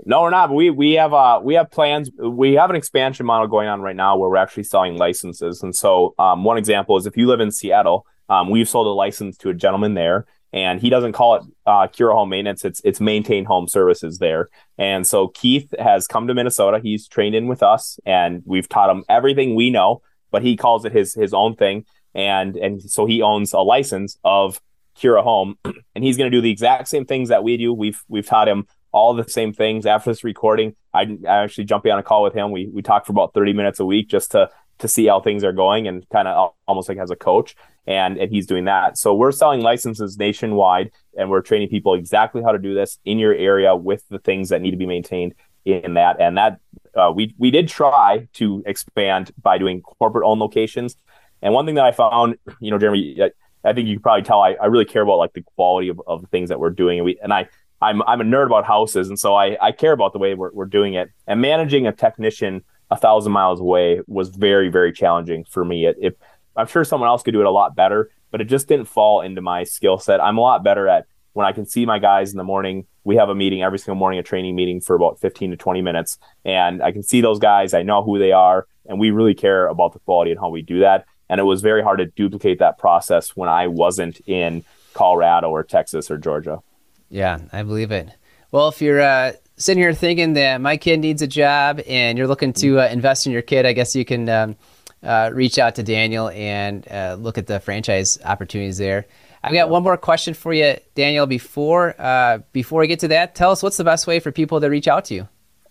no, 0.05 0.23
we're 0.23 0.31
not. 0.31 0.53
We 0.55 0.69
we 0.71 0.93
have 0.93 1.15
uh 1.15 1.41
we 1.43 1.55
have 1.55 1.71
plans. 1.71 2.11
We 2.19 2.53
have 2.55 2.71
an 2.71 2.77
expansion 2.77 3.25
model 3.25 3.49
going 3.49 3.69
on 3.69 3.81
right 3.81 3.97
now 3.97 4.17
where 4.17 4.29
we're 4.29 4.37
actually 4.37 4.65
selling 4.65 4.99
licenses. 4.99 5.63
And 5.63 5.75
so 5.75 6.15
um, 6.19 6.45
one 6.45 6.59
example 6.59 6.97
is 6.99 7.07
if 7.07 7.17
you 7.17 7.27
live 7.27 7.41
in 7.41 7.51
Seattle, 7.51 8.07
um, 8.29 8.51
we've 8.51 8.69
sold 8.69 8.87
a 8.87 8.91
license 8.91 9.39
to 9.39 9.49
a 9.49 9.55
gentleman 9.55 9.95
there 9.95 10.27
and 10.53 10.81
he 10.81 10.91
doesn't 10.91 11.13
call 11.13 11.37
it 11.37 11.43
uh, 11.67 11.87
Kura 11.87 12.15
Home 12.15 12.29
Maintenance. 12.29 12.65
It's 12.65 12.81
it's 12.85 13.01
maintain 13.01 13.45
home 13.45 13.69
services 13.69 14.19
there. 14.19 14.49
And 14.79 15.07
so 15.07 15.29
Keith 15.29 15.73
has 15.79 16.07
come 16.07 16.27
to 16.27 16.35
Minnesota. 16.35 16.81
He's 16.83 17.07
trained 17.07 17.35
in 17.35 17.47
with 17.47 17.63
us, 17.63 18.01
and 18.05 18.43
we've 18.45 18.69
taught 18.69 18.91
him 18.91 19.05
everything 19.09 19.55
we 19.55 19.71
know. 19.71 20.03
But 20.31 20.43
he 20.43 20.57
calls 20.57 20.85
it 20.85 20.93
his 20.93 21.15
his 21.15 21.35
own 21.35 21.57
thing, 21.57 21.85
and 22.15 22.57
and 22.57 22.83
so 22.83 23.07
he 23.07 23.23
owns 23.23 23.53
a 23.53 23.61
license 23.61 24.19
of 24.25 24.61
Kura 24.99 25.23
Home, 25.23 25.57
and 25.95 26.05
he's 26.05 26.17
going 26.17 26.31
to 26.31 26.37
do 26.37 26.41
the 26.41 26.51
exact 26.51 26.89
same 26.89 27.05
things 27.05 27.29
that 27.29 27.45
we 27.45 27.57
do. 27.57 27.73
We've 27.73 28.03
we've 28.09 28.27
taught 28.27 28.49
him 28.49 28.67
all 28.93 29.15
the 29.15 29.29
same 29.29 29.53
things. 29.53 29.87
After 29.87 30.11
this 30.11 30.25
recording, 30.25 30.75
I, 30.93 31.19
I 31.29 31.43
actually 31.45 31.65
jumping 31.65 31.93
on 31.93 31.99
a 31.99 32.03
call 32.03 32.23
with 32.23 32.35
him. 32.35 32.51
We 32.51 32.69
we 32.69 32.83
talked 32.83 33.07
for 33.07 33.13
about 33.13 33.35
thirty 33.35 33.53
minutes 33.53 33.81
a 33.81 33.85
week 33.85 34.09
just 34.09 34.33
to 34.33 34.51
to 34.81 34.89
see 34.89 35.07
how 35.07 35.21
things 35.21 35.45
are 35.45 35.53
going 35.53 35.87
and 35.87 36.09
kind 36.09 36.27
of 36.27 36.53
almost 36.67 36.89
like 36.89 36.99
as 36.99 37.11
a 37.11 37.17
coach 37.17 37.55
and 37.87 38.19
and 38.19 38.31
he's 38.31 38.47
doing 38.47 38.65
that 38.65 38.99
so 38.99 39.15
we're 39.15 39.33
selling 39.33 39.61
licenses 39.61 40.19
nationwide 40.19 40.91
and 41.17 41.31
we're 41.31 41.43
training 41.43 41.69
people 41.69 41.95
exactly 41.95 42.43
how 42.43 42.53
to 42.53 42.59
do 42.59 42.75
this 42.75 42.99
in 43.05 43.19
your 43.19 43.35
area 43.35 43.75
with 43.77 44.03
the 44.09 44.19
things 44.19 44.49
that 44.49 44.61
need 44.61 44.71
to 44.71 44.77
be 44.77 44.87
maintained 44.87 45.35
in 45.65 45.95
that 45.95 46.21
and 46.21 46.37
that 46.37 46.59
uh, 46.97 47.13
we 47.15 47.35
we 47.39 47.51
did 47.51 47.69
try 47.69 48.29
to 48.35 48.63
expand 48.67 49.33
by 49.43 49.59
doing 49.59 49.81
corporate 49.83 50.25
owned 50.25 50.41
locations 50.41 50.97
and 51.43 51.55
one 51.55 51.67
thing 51.67 51.75
that 51.75 51.85
i 51.85 51.93
found 51.93 52.37
you 52.61 52.71
know 52.71 52.79
jeremy 52.79 53.17
i, 53.23 53.31
I 53.69 53.73
think 53.73 53.89
you 53.89 53.97
can 53.97 54.03
probably 54.03 54.23
tell 54.23 54.41
I, 54.41 54.55
I 54.55 54.67
really 54.67 54.85
care 54.85 55.03
about 55.03 55.19
like 55.19 55.33
the 55.33 55.43
quality 55.57 55.89
of, 55.89 56.01
of 56.07 56.23
the 56.23 56.27
things 56.29 56.49
that 56.49 56.61
we're 56.61 56.71
doing 56.71 56.99
and 56.99 57.05
we 57.05 57.19
and 57.23 57.33
i 57.33 57.49
I'm, 57.83 58.03
I'm 58.03 58.21
a 58.21 58.25
nerd 58.25 58.45
about 58.45 58.67
houses 58.67 59.09
and 59.09 59.19
so 59.19 59.35
I, 59.35 59.57
I 59.59 59.73
care 59.73 59.93
about 59.93 60.13
the 60.13 60.19
way 60.19 60.35
we're, 60.35 60.53
we're 60.53 60.67
doing 60.67 60.93
it 60.93 61.11
and 61.27 61.41
managing 61.41 61.87
a 61.87 61.93
technician 61.93 62.63
a 62.91 62.97
thousand 62.97 63.33
miles 63.33 63.61
away 63.61 64.01
was 64.07 64.31
very, 64.31 64.69
very 64.69 64.93
challenging 64.93 65.45
for 65.45 65.65
me. 65.65 65.87
It, 65.87 65.97
it, 66.01 66.19
I'm 66.57 66.67
sure 66.67 66.85
someone 66.85 67.09
else 67.09 67.23
could 67.23 67.33
do 67.33 67.41
it 67.41 67.47
a 67.47 67.51
lot 67.51 67.77
better, 67.77 68.11
but 68.31 68.41
it 68.41 68.45
just 68.45 68.67
didn't 68.67 68.87
fall 68.87 69.21
into 69.21 69.41
my 69.41 69.65
skill 69.65 69.99
set. 69.99 70.21
I'm 70.21 70.39
a 70.39 70.41
lot 70.41 70.65
better 70.65 70.89
at 70.89 71.07
when 71.33 71.47
I 71.47 71.53
can 71.53 71.67
see 71.67 71.87
my 71.87 71.99
guys 71.99 72.33
in 72.33 72.37
the 72.37 72.45
morning. 72.45 72.87
We 73.05 73.17
have 73.17 73.29
a 73.29 73.35
meeting 73.35 73.63
every 73.63 73.79
single 73.79 73.97
morning, 73.97 74.19
a 74.19 74.23
training 74.23 74.55
meeting 74.55 74.81
for 74.81 74.95
about 74.95 75.21
15 75.21 75.53
to 75.53 75.57
20 75.57 75.83
minutes, 75.83 76.19
and 76.45 76.83
I 76.83 76.93
can 76.93 77.03
see 77.03 77.21
those 77.21 77.39
guys. 77.39 77.75
I 77.75 77.83
know 77.83 78.03
who 78.03 78.19
they 78.19 78.33
are, 78.33 78.67
and 78.87 78.99
we 78.99 79.11
really 79.11 79.35
care 79.35 79.67
about 79.69 79.93
the 79.93 79.99
quality 80.01 80.31
and 80.31 80.41
how 80.41 80.49
we 80.49 80.63
do 80.63 80.81
that. 80.81 81.07
And 81.29 81.41
it 81.41 81.45
was 81.45 81.63
very 81.63 81.83
hard 81.83 81.99
to 81.99 82.07
duplicate 82.07 82.59
that 82.59 82.77
process 82.77 83.37
when 83.37 83.49
I 83.49 83.69
wasn't 83.69 84.21
in 84.27 84.65
Colorado 84.95 85.51
or 85.51 85.63
Texas 85.63 86.11
or 86.11 86.19
Georgia. 86.19 86.61
Yeah, 87.09 87.39
I 87.53 87.63
believe 87.63 87.91
it. 87.93 88.11
Well, 88.53 88.69
if 88.69 88.83
you're 88.83 89.01
uh, 89.01 89.33
sitting 89.57 89.83
here 89.83 89.95
thinking 89.95 90.33
that 90.33 90.61
my 90.61 90.77
kid 90.77 90.99
needs 90.99 91.23
a 91.23 91.27
job 91.27 91.81
and 91.87 92.19
you're 92.19 92.27
looking 92.27 92.53
to 92.55 92.81
uh, 92.81 92.89
invest 92.89 93.27
in 93.27 93.33
your 93.33 93.43
kid, 93.43 93.65
I 93.65 93.73
guess 93.73 93.95
you 93.95 94.05
can 94.05 94.29
um, 94.29 94.57
uh, 95.03 95.31
reach 95.33 95.59
out 95.59 95.77
to 95.77 95.83
Daniel 95.83 96.31
and 96.31 96.87
uh, 96.91 97.17
look 97.19 97.39
at 97.39 97.47
the 97.47 97.61
franchise 97.61 98.19
opportunities 98.25 98.79
there. 98.79 99.07
I've 99.43 99.53
got 99.53 99.71
one 99.71 99.83
more 99.83 99.97
question 99.97 100.35
for 100.35 100.53
you, 100.53 100.77
Daniel. 100.95 101.27
Before 101.27 101.95
uh, 101.99 102.39
before 102.53 102.81
we 102.81 102.87
get 102.87 103.01
to 103.01 103.09
that, 103.09 103.35
tell 103.35 103.51
us 103.51 103.63
what's 103.63 103.79
the 103.79 103.85
best 103.85 104.07
way 104.07 104.21
for 104.21 104.31
people 104.31 104.61
to 104.61 104.69
reach 104.69 104.87
out 104.87 105.07
to 105.07 105.15
you. 105.15 105.29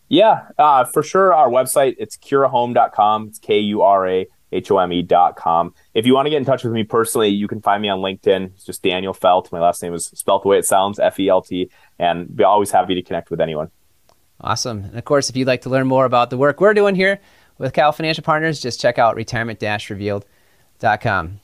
Yeah, 0.08 0.48
uh, 0.58 0.86
for 0.86 1.04
sure. 1.04 1.34
Our 1.34 1.50
website 1.50 1.96
it's 2.00 2.18
kurahome.com. 2.18 3.28
It's 3.28 3.40
K 3.40 3.60
U 3.60 3.84
R 3.84 4.08
A 4.08 4.28
H 4.52 4.72
O 4.72 4.80
M 4.80 4.92
E 4.92 5.04
dot 5.04 5.36
com. 5.36 5.76
If 5.94 6.08
you 6.08 6.16
want 6.16 6.26
to 6.26 6.32
get 6.32 6.38
in 6.38 6.46
touch 6.46 6.64
with 6.64 6.74
me 6.74 6.84
personally, 6.84 7.30
you 7.30 7.48
can 7.48 7.62
find 7.62 7.82
me 7.82 7.90
on 7.90 8.00
LinkedIn. 8.00 8.46
It's 8.56 8.64
just 8.64 8.82
Daniel 8.82 9.14
Felt. 9.14 9.52
My 9.52 9.60
last 9.60 9.84
name 9.84 9.94
is 9.94 10.08
spelled 10.08 10.44
the 10.44 10.48
way 10.48 10.58
it 10.58 10.66
sounds, 10.66 10.98
F 10.98 11.20
E 11.20 11.30
L 11.30 11.44
T, 11.44 11.70
and 12.00 12.36
be 12.36 12.44
always 12.44 12.72
happy 12.72 12.96
to 12.96 13.04
connect 13.04 13.30
with 13.30 13.40
anyone. 13.40 13.70
Awesome. 14.42 14.86
And 14.86 14.98
of 14.98 15.06
course, 15.06 15.30
if 15.30 15.36
you'd 15.36 15.48
like 15.48 15.62
to 15.62 15.70
learn 15.70 15.86
more 15.86 16.06
about 16.06 16.32
the 16.32 16.38
work 16.38 16.60
we're 16.60 16.74
doing 16.74 16.96
here 16.96 17.20
with 17.58 17.74
Kyle 17.74 17.92
Financial 17.92 18.24
Partners, 18.24 18.62
just 18.62 18.80
check 18.80 18.98
out 18.98 19.16
retirement-revealed.com. 19.16 21.40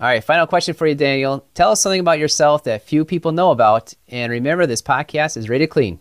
All 0.00 0.06
right, 0.06 0.24
final 0.24 0.46
question 0.46 0.74
for 0.74 0.86
you, 0.86 0.94
Daniel. 0.94 1.46
Tell 1.52 1.72
us 1.72 1.82
something 1.82 2.00
about 2.00 2.18
yourself 2.18 2.64
that 2.64 2.82
few 2.82 3.04
people 3.04 3.32
know 3.32 3.50
about. 3.50 3.92
And 4.08 4.32
remember, 4.32 4.64
this 4.64 4.80
podcast 4.80 5.36
is 5.36 5.50
rated 5.50 5.68
clean. 5.68 6.00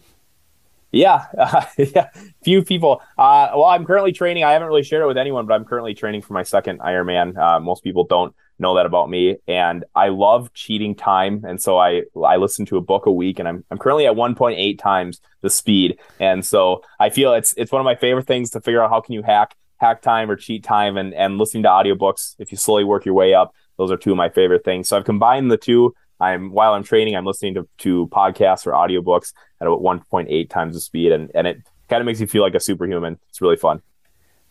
Yeah, 0.94 1.26
uh, 1.38 1.66
yeah. 1.78 2.08
Few 2.42 2.64
people. 2.64 3.02
Uh, 3.18 3.50
well, 3.54 3.66
I'm 3.66 3.86
currently 3.86 4.14
training. 4.14 4.46
I 4.46 4.54
haven't 4.54 4.70
really 4.70 4.84
shared 4.84 5.04
it 5.04 5.08
with 5.08 5.18
anyone, 5.18 5.46
but 5.46 5.54
I'm 5.54 5.66
currently 5.66 5.94
training 5.96 6.22
for 6.22 6.32
my 6.32 6.44
second 6.44 6.80
Ironman. 6.80 7.38
Uh, 7.38 7.60
most 7.60 7.84
people 7.84 8.06
don't 8.06 8.34
know 8.58 8.76
that 8.76 8.86
about 8.86 9.10
me 9.10 9.38
and 9.48 9.86
I 9.96 10.10
love 10.10 10.54
cheating 10.54 10.94
time 10.94 11.46
and 11.48 11.62
so 11.62 11.78
I 11.78 12.04
I 12.22 12.36
listen 12.36 12.66
to 12.66 12.78
a 12.78 12.82
book 12.82 13.06
a 13.06 13.12
week 13.12 13.40
and 13.40 13.48
I'm 13.48 13.64
I'm 13.72 13.78
currently 13.78 14.06
at 14.06 14.16
1.8 14.16 14.78
times 14.78 15.22
the 15.40 15.50
speed 15.50 15.98
and 16.20 16.46
so 16.46 16.84
I 17.00 17.10
feel 17.10 17.34
it's 17.34 17.54
it's 17.56 17.72
one 17.72 17.80
of 17.80 17.86
my 17.86 17.96
favorite 17.96 18.28
things 18.28 18.50
to 18.50 18.60
figure 18.60 18.84
out 18.84 18.90
how 18.90 19.00
can 19.00 19.14
you 19.14 19.24
hack 19.24 19.56
hack 19.78 20.02
time 20.02 20.30
or 20.30 20.36
cheat 20.36 20.66
time 20.66 20.98
and 20.98 21.14
and 21.14 21.38
listening 21.38 21.64
to 21.64 21.70
audiobooks 21.70 22.36
if 22.38 22.52
you 22.52 22.58
slowly 22.58 22.84
work 22.84 23.06
your 23.06 23.14
way 23.14 23.34
up 23.34 23.54
those 23.80 23.90
are 23.92 23.98
two 23.98 24.12
of 24.12 24.18
my 24.18 24.30
favorite 24.30 24.64
things 24.64 24.88
so 24.88 24.98
I've 24.98 25.06
combined 25.06 25.50
the 25.50 25.58
two 25.58 25.96
I'm 26.20 26.52
while 26.52 26.74
I'm 26.74 26.84
training 26.84 27.16
I'm 27.16 27.26
listening 27.26 27.56
to 27.56 27.68
to 27.80 28.08
podcasts 28.10 28.68
or 28.68 28.74
audiobooks 28.74 29.34
at 29.60 29.66
about 29.66 29.82
1.8 29.82 30.50
times 30.50 30.76
the 30.76 30.82
speed 30.82 31.12
and 31.12 31.32
and 31.34 31.48
it 31.48 31.58
kind 31.90 32.02
of 32.02 32.06
makes 32.06 32.22
you 32.22 32.28
feel 32.28 32.44
like 32.44 32.54
a 32.54 32.60
superhuman 32.60 33.18
it's 33.30 33.42
really 33.42 33.58
fun 33.58 33.82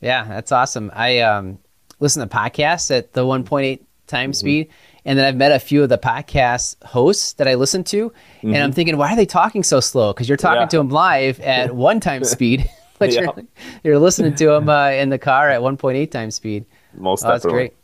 yeah 0.00 0.24
that's 0.24 0.50
awesome 0.50 0.90
I 0.92 1.20
um 1.20 1.58
listen 2.00 2.26
to 2.26 2.34
podcasts 2.34 2.96
at 2.96 3.12
the 3.12 3.24
1.8 3.24 3.80
time 4.08 4.30
mm-hmm. 4.30 4.34
speed. 4.34 4.70
And 5.04 5.18
then 5.18 5.24
I've 5.24 5.36
met 5.36 5.52
a 5.52 5.58
few 5.58 5.82
of 5.82 5.88
the 5.88 5.96
podcast 5.96 6.82
hosts 6.84 7.34
that 7.34 7.48
I 7.48 7.54
listen 7.54 7.84
to, 7.84 8.10
mm-hmm. 8.10 8.48
and 8.48 8.56
I'm 8.56 8.70
mm-hmm. 8.70 8.74
thinking, 8.74 8.96
why 8.98 9.12
are 9.12 9.16
they 9.16 9.24
talking 9.24 9.62
so 9.62 9.80
slow? 9.80 10.12
Because 10.12 10.28
you're 10.28 10.36
talking 10.36 10.62
yeah. 10.62 10.66
to 10.66 10.76
them 10.78 10.90
live 10.90 11.40
at 11.40 11.74
one 11.74 12.00
time 12.00 12.24
speed, 12.24 12.68
but 12.98 13.12
yeah. 13.12 13.22
you're, 13.22 13.44
you're 13.84 13.98
listening 13.98 14.34
to 14.34 14.46
them 14.46 14.68
uh, 14.68 14.90
in 14.90 15.08
the 15.08 15.18
car 15.18 15.48
at 15.48 15.60
1.8 15.60 16.10
times 16.10 16.34
speed. 16.34 16.66
Most 16.94 17.24
oh, 17.24 17.28
That's 17.28 17.46
great. 17.46 17.74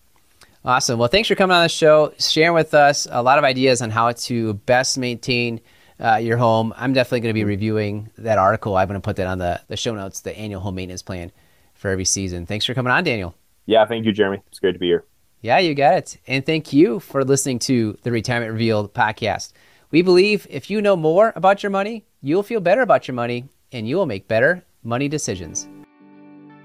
Awesome. 0.65 0.99
Well, 0.99 1.09
thanks 1.09 1.29
for 1.29 1.35
coming 1.35 1.55
on 1.55 1.63
the 1.63 1.69
show, 1.69 2.15
sharing 2.19 2.55
with 2.55 2.73
us 2.73 3.07
a 3.11 3.23
lot 3.23 3.37
of 3.37 3.45
ideas 3.45 3.83
on 3.83 3.91
how 3.91 4.13
to 4.13 4.55
best 4.55 4.97
maintain 4.97 5.61
uh, 6.01 6.17
your 6.17 6.39
home. 6.39 6.73
I'm 6.77 6.95
definitely 6.95 7.21
going 7.21 7.31
to 7.31 7.35
be 7.35 7.41
mm-hmm. 7.41 7.49
reviewing 7.49 8.11
that 8.17 8.39
article. 8.39 8.77
I'm 8.77 8.89
going 8.89 9.01
to 9.01 9.05
put 9.05 9.17
that 9.17 9.27
on 9.27 9.39
the, 9.39 9.61
the 9.69 9.77
show 9.77 9.95
notes, 9.95 10.21
the 10.21 10.37
annual 10.37 10.63
home 10.63 10.77
maintenance 10.77 11.03
plan 11.03 11.33
for 11.75 11.91
every 11.91 12.07
season. 12.07 12.47
Thanks 12.47 12.65
for 12.65 12.73
coming 12.73 12.93
on, 12.93 13.05
Daniel. 13.05 13.35
Yeah, 13.67 13.85
thank 13.85 14.07
you, 14.07 14.13
Jeremy. 14.13 14.43
It's 14.49 14.59
great 14.59 14.73
to 14.73 14.79
be 14.79 14.87
here. 14.87 15.05
Yeah, 15.43 15.59
you 15.59 15.75
got 15.75 15.99
it. 15.99 16.17
And 16.27 16.47
thank 16.47 16.73
you 16.73 16.99
for 16.99 17.25
listening 17.25 17.59
to 17.61 17.99
the 18.03 18.11
Retirement 18.11 18.53
Revealed 18.53 18.95
podcast. 18.95 19.53
We 19.91 20.01
believe 20.01 20.47
if 20.49 20.71
you 20.71 20.81
know 20.81 20.97
more 20.97 21.35
about 21.37 21.63
your 21.63 21.71
money, 21.71 22.07
you'll 22.23 22.43
feel 22.43 22.61
better 22.61 22.81
about 22.81 23.07
your 23.07 23.15
money 23.15 23.45
and 23.71 23.87
you 23.87 23.97
will 23.97 24.07
make 24.07 24.29
better 24.29 24.65
money 24.83 25.09
decisions. 25.09 25.69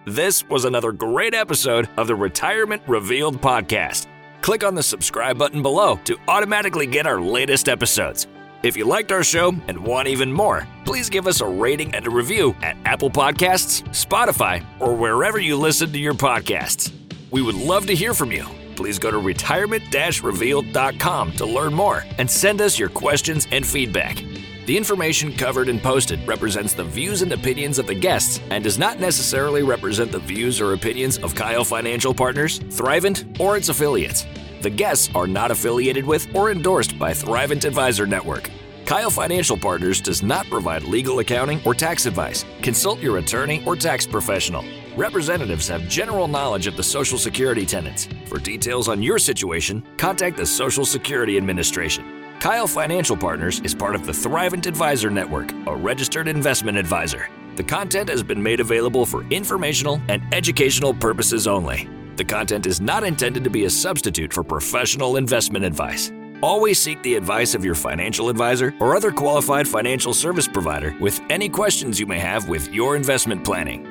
This 0.10 0.44
was 0.50 0.66
another 0.66 0.92
great 0.92 1.36
episode 1.36 1.88
of 1.96 2.08
the 2.08 2.16
Retirement 2.16 2.82
Revealed 2.88 3.40
podcast. 3.42 4.08
Click 4.42 4.64
on 4.64 4.74
the 4.74 4.82
subscribe 4.82 5.38
button 5.38 5.62
below 5.62 5.98
to 6.06 6.18
automatically 6.28 6.88
get 6.88 7.06
our 7.06 7.22
latest 7.22 7.70
episodes. 7.70 8.26
If 8.64 8.76
you 8.76 8.86
liked 8.86 9.12
our 9.12 9.24
show 9.24 9.54
and 9.68 9.78
want 9.78 10.08
even 10.08 10.34
more, 10.34 10.68
please 10.84 11.12
give 11.12 11.28
us 11.28 11.42
a 11.42 11.46
rating 11.46 11.94
and 11.94 12.08
a 12.08 12.10
review 12.10 12.56
at 12.64 12.76
Apple 12.86 13.12
Podcasts, 13.12 13.84
Spotify, 13.90 14.66
or 14.80 14.96
wherever 14.96 15.38
you 15.38 15.56
listen 15.56 15.92
to 15.92 16.00
your 16.00 16.16
podcasts. 16.16 16.92
We 17.30 17.44
would 17.44 17.54
love 17.54 17.86
to 17.86 17.94
hear 17.94 18.16
from 18.16 18.32
you 18.32 18.48
please 18.80 18.98
go 18.98 19.12
to 19.12 19.20
retirement 19.20 19.84
revealed.com 20.24 21.34
to 21.34 21.46
learn 21.46 21.74
more 21.74 22.06
and 22.18 22.32
send 22.32 22.62
us 22.62 22.80
your 22.80 22.88
questions 22.88 23.46
and 23.52 23.68
feedback. 23.68 24.24
The 24.70 24.78
information 24.78 25.34
covered 25.34 25.68
and 25.68 25.82
posted 25.82 26.28
represents 26.28 26.76
the 26.76 26.84
views 26.84 27.24
and 27.24 27.32
opinions 27.32 27.80
of 27.80 27.88
the 27.88 27.96
guests 27.96 28.40
and 28.52 28.64
does 28.64 28.78
not 28.78 29.00
necessarily 29.00 29.64
represent 29.64 30.12
the 30.12 30.20
views 30.20 30.62
or 30.62 30.74
opinions 30.74 31.18
of 31.18 31.34
Kyle 31.34 31.64
Financial 31.64 32.14
Partners, 32.14 32.60
Thrivent, 32.60 33.40
or 33.40 33.58
its 33.58 33.70
affiliates. 33.70 34.28
The 34.62 34.70
guests 34.70 35.10
are 35.16 35.26
not 35.26 35.50
affiliated 35.50 36.06
with 36.06 36.28
or 36.36 36.52
endorsed 36.52 37.00
by 37.00 37.14
Thrivent 37.14 37.66
Advisor 37.66 38.06
Network. 38.06 38.52
Kyle 38.86 39.10
Financial 39.10 39.58
Partners 39.58 40.02
does 40.02 40.22
not 40.22 40.46
provide 40.52 40.84
legal 40.84 41.18
accounting 41.18 41.60
or 41.66 41.74
tax 41.74 42.06
advice. 42.06 42.46
Consult 42.62 43.00
your 43.00 43.18
attorney 43.18 43.64
or 43.66 43.76
tax 43.76 44.06
professional. 44.06 44.64
Representatives 44.96 45.68
have 45.68 45.88
general 45.88 46.28
knowledge 46.28 46.68
of 46.68 46.78
the 46.78 46.84
Social 46.84 47.18
Security 47.18 47.66
tenants. 47.66 48.08
For 48.28 48.38
details 48.38 48.88
on 48.88 49.02
your 49.02 49.18
situation, 49.18 49.84
contact 49.98 50.38
the 50.38 50.46
Social 50.46 50.86
Security 50.86 51.38
Administration. 51.38 52.19
Kyle 52.40 52.68
Financial 52.68 53.18
Partners 53.18 53.60
is 53.66 53.76
part 53.76 53.96
of 53.96 54.06
the 54.06 54.14
Thrivent 54.14 54.66
Advisor 54.66 55.10
Network, 55.10 55.52
a 55.68 55.76
registered 55.76 56.30
investment 56.30 56.78
advisor. 56.78 57.28
The 57.58 57.64
content 57.66 58.08
has 58.08 58.24
been 58.24 58.42
made 58.42 58.62
available 58.62 59.06
for 59.06 59.26
informational 59.26 60.02
and 60.08 60.24
educational 60.34 60.94
purposes 60.94 61.48
only. 61.48 61.90
The 62.16 62.24
content 62.24 62.66
is 62.66 62.80
not 62.80 63.04
intended 63.04 63.44
to 63.44 63.50
be 63.50 63.66
a 63.66 63.70
substitute 63.70 64.32
for 64.32 64.42
professional 64.42 65.18
investment 65.18 65.66
advice. 65.66 66.14
Always 66.42 66.80
seek 66.80 67.04
the 67.04 67.16
advice 67.16 67.56
of 67.56 67.66
your 67.66 67.76
financial 67.76 68.30
advisor 68.30 68.74
or 68.80 68.96
other 68.96 69.12
qualified 69.12 69.68
financial 69.68 70.14
service 70.14 70.48
provider 70.48 70.96
with 71.02 71.20
any 71.30 71.50
questions 71.50 72.00
you 72.00 72.06
may 72.06 72.20
have 72.20 72.48
with 72.48 72.74
your 72.74 72.96
investment 72.96 73.44
planning. 73.44 73.89